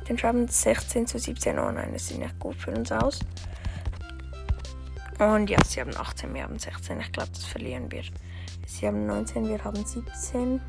Dann 0.08 0.18
schreiben 0.18 0.48
16 0.48 1.08
zu 1.08 1.18
17. 1.18 1.58
Oh 1.60 1.72
nein, 1.72 1.94
das 1.94 2.08
sieht 2.08 2.20
nicht 2.20 2.38
gut 2.40 2.56
für 2.56 2.72
uns 2.72 2.92
aus. 2.92 3.20
Und 5.20 5.50
ja, 5.50 5.58
sie 5.66 5.80
haben 5.80 5.96
18, 5.96 6.34
wir 6.34 6.44
haben 6.44 6.60
16. 6.60 7.00
Ich 7.00 7.12
glaube, 7.12 7.30
das 7.30 7.46
verlieren 7.46 7.92
wir. 7.92 8.04
Sie 8.66 8.88
haben 8.88 9.06
19, 9.06 9.48
wir 9.48 9.64
haben 9.64 9.86
17. 9.86 10.60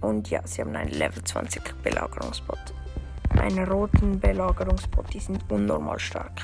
Und 0.00 0.30
ja, 0.30 0.40
sie 0.46 0.62
haben 0.62 0.74
einen 0.74 0.90
Level 0.90 1.22
20 1.22 1.82
Belagerungsbot. 1.82 2.74
Einen 3.30 3.68
roten 3.68 4.18
Belagerungsbot, 4.18 5.12
die 5.12 5.20
sind 5.20 5.44
unnormal 5.50 5.98
stark. 5.98 6.40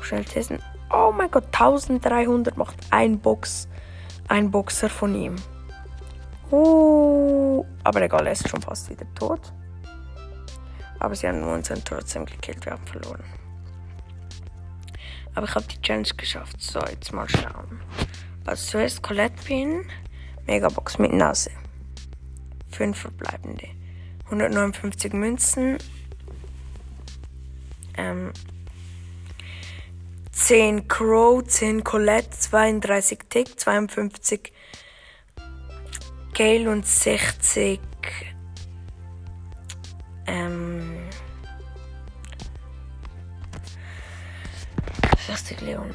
Schnell 0.00 0.24
testen. 0.24 0.58
Oh 0.92 1.10
mein 1.10 1.30
Gott, 1.30 1.46
1300 1.46 2.56
macht 2.56 2.76
ein 2.90 3.18
Box, 3.18 3.66
ein 4.28 4.50
Boxer 4.50 4.90
von 4.90 5.14
ihm. 5.14 5.36
Uh, 6.50 7.64
aber 7.82 8.02
egal, 8.02 8.26
er 8.26 8.32
ist 8.32 8.46
schon 8.46 8.60
fast 8.60 8.90
wieder 8.90 9.06
tot. 9.14 9.52
Aber 10.98 11.14
sie 11.14 11.26
haben 11.26 11.42
uns 11.44 11.72
trotzdem 11.84 12.26
gekillt, 12.26 12.64
wir 12.66 12.72
haben 12.72 12.86
verloren. 12.86 13.24
Aber 15.34 15.46
ich 15.46 15.54
habe 15.54 15.64
die 15.64 15.80
Challenge 15.80 16.08
geschafft. 16.16 16.60
So, 16.60 16.80
jetzt 16.80 17.12
mal 17.12 17.28
schauen. 17.28 17.80
Also 18.44 18.72
zuerst 18.72 19.02
Colette 19.02 19.42
Pin, 19.44 19.86
Megabox 20.46 20.98
mit 20.98 21.12
Nase. 21.12 21.50
Fünf 22.70 22.98
verbleibende. 22.98 23.68
159 24.26 25.12
Münzen. 25.14 25.78
Ähm, 27.96 28.32
10 30.52 30.86
Crow, 30.86 31.42
10 31.42 31.82
Colette, 31.82 32.28
32 32.28 33.20
Tick, 33.30 33.58
52 33.58 34.52
Gale 36.34 36.70
und 36.70 36.86
60 36.86 37.80
ähm, 40.26 41.08
60 45.26 45.62
Leon. 45.62 45.94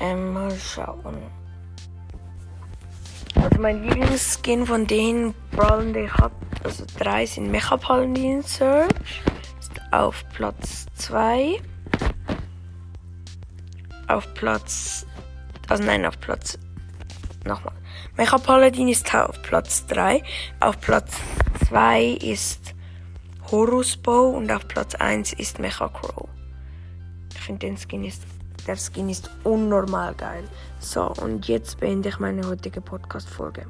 Ähm, 0.00 0.32
mal 0.32 0.50
schauen. 0.58 1.18
Also 3.34 3.60
mein 3.60 3.82
Lieblingsskin 3.82 4.64
von 4.64 4.86
den 4.86 5.34
Brawlern, 5.50 5.92
die 5.92 6.00
ich 6.00 6.14
habe, 6.14 6.34
also 6.64 6.86
drei 6.98 7.26
sind 7.26 7.50
Mecha 7.50 7.76
Paladin 7.76 8.42
Search. 8.42 9.22
Ist 9.60 9.78
auf 9.90 10.24
Platz 10.30 10.86
2. 10.94 11.60
Auf 14.08 14.32
Platz. 14.34 15.06
Also 15.68 15.84
nein, 15.84 16.04
auf 16.04 16.18
Platz. 16.20 16.58
Nochmal. 17.44 17.74
Mecha 18.16 18.38
Paladin 18.38 18.88
ist 18.88 19.14
auf 19.14 19.40
Platz 19.42 19.86
3. 19.86 20.22
Auf 20.60 20.80
Platz 20.80 21.14
2 21.68 22.18
ist 22.20 22.74
Horus 23.50 23.96
Bow 23.96 24.36
und 24.36 24.50
auf 24.50 24.66
Platz 24.68 24.94
1 24.94 25.32
ist 25.34 25.58
Mecha 25.58 25.88
Crow. 25.88 26.28
Ich 27.34 27.40
finde 27.40 27.66
den 27.66 27.76
Skin 27.76 28.04
ist. 28.04 28.22
Der 28.66 28.76
Skin 28.76 29.08
ist 29.08 29.30
unnormal 29.42 30.14
geil. 30.14 30.44
So, 30.78 31.12
und 31.20 31.48
jetzt 31.48 31.80
beende 31.80 32.10
ich 32.10 32.18
meine 32.18 32.46
heutige 32.46 32.80
Podcast-Folge. 32.80 33.66